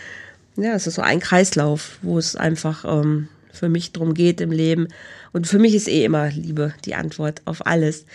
[0.56, 4.52] ja, es ist so ein Kreislauf, wo es einfach ähm, für mich drum geht im
[4.52, 4.88] Leben.
[5.34, 8.06] Und für mich ist eh immer Liebe die Antwort auf alles.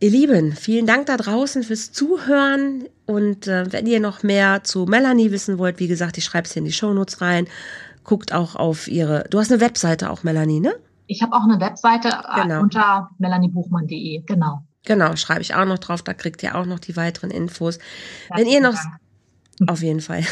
[0.00, 2.84] Ihr Lieben, vielen Dank da draußen fürs Zuhören.
[3.06, 6.56] Und äh, wenn ihr noch mehr zu Melanie wissen wollt, wie gesagt, ich schreibe es
[6.56, 7.46] in die Shownotes rein.
[8.04, 9.24] Guckt auch auf ihre.
[9.30, 10.74] Du hast eine Webseite auch, Melanie, ne?
[11.06, 12.62] Ich habe auch eine Webseite äh, genau.
[12.62, 14.64] unter melaniebuchmann.de, genau.
[14.84, 17.78] Genau, schreibe ich auch noch drauf, da kriegt ihr auch noch die weiteren Infos.
[18.26, 19.70] Herzlichen Wenn ihr noch, Dank.
[19.70, 20.24] auf jeden Fall.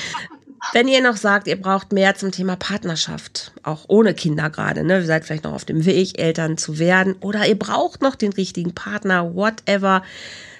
[0.72, 4.98] Wenn ihr noch sagt, ihr braucht mehr zum Thema Partnerschaft, auch ohne Kinder gerade, ne?
[4.98, 8.32] Ihr seid vielleicht noch auf dem Weg, Eltern zu werden oder ihr braucht noch den
[8.32, 10.02] richtigen Partner, whatever.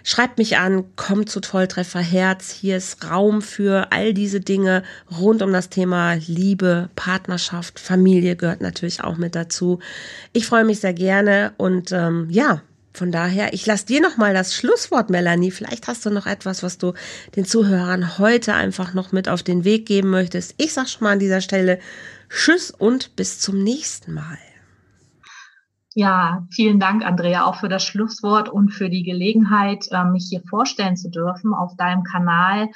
[0.07, 2.51] Schreibt mich an, kommt zu Volltreffer Herz.
[2.51, 4.83] Hier ist Raum für all diese Dinge
[5.19, 9.79] rund um das Thema Liebe, Partnerschaft, Familie gehört natürlich auch mit dazu.
[10.35, 12.61] Ich freue mich sehr gerne und ähm, ja,
[12.95, 15.51] von daher, ich lasse dir noch mal das Schlusswort, Melanie.
[15.51, 16.95] Vielleicht hast du noch etwas, was du
[17.35, 20.55] den Zuhörern heute einfach noch mit auf den Weg geben möchtest.
[20.59, 21.81] Ich sag schon mal an dieser Stelle
[22.29, 24.39] Tschüss und bis zum nächsten Mal.
[25.97, 30.43] Ja, vielen Dank, Andrea, auch für das Schlusswort und für die Gelegenheit, ähm, mich hier
[30.49, 32.69] vorstellen zu dürfen auf deinem Kanal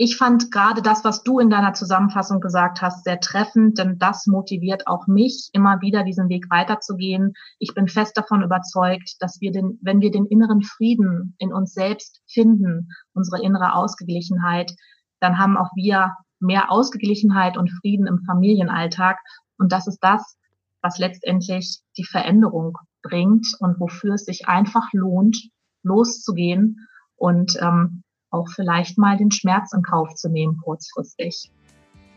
[0.00, 4.28] ich fand gerade das, was du in deiner Zusammenfassung gesagt hast, sehr treffend, denn das
[4.28, 7.34] motiviert auch mich, immer wieder diesen Weg weiterzugehen.
[7.58, 11.72] Ich bin fest davon überzeugt, dass wir den, wenn wir den inneren Frieden in uns
[11.72, 14.72] selbst finden, unsere innere Ausgeglichenheit,
[15.18, 19.18] dann haben auch wir mehr Ausgeglichenheit und Frieden im Familienalltag.
[19.58, 20.36] Und das ist das,
[20.80, 25.50] was letztendlich die Veränderung bringt und wofür es sich einfach lohnt,
[25.82, 26.86] loszugehen
[27.16, 31.50] und ähm, auch vielleicht mal den Schmerz in Kauf zu nehmen kurzfristig.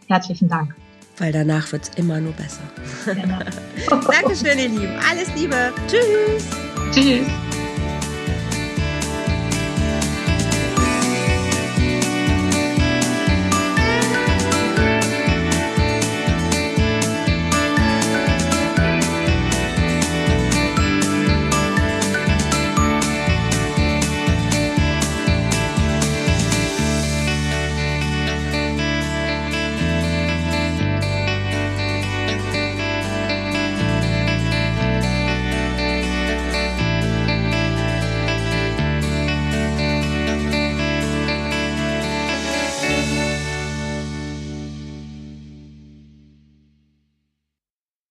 [0.07, 0.76] Herzlichen Dank.
[1.18, 2.64] Weil danach wird es immer nur besser.
[3.05, 3.39] Genau.
[4.12, 4.99] Dankeschön, ihr Lieben.
[5.09, 5.74] Alles Liebe.
[5.88, 6.49] Tschüss.
[6.91, 7.51] Tschüss.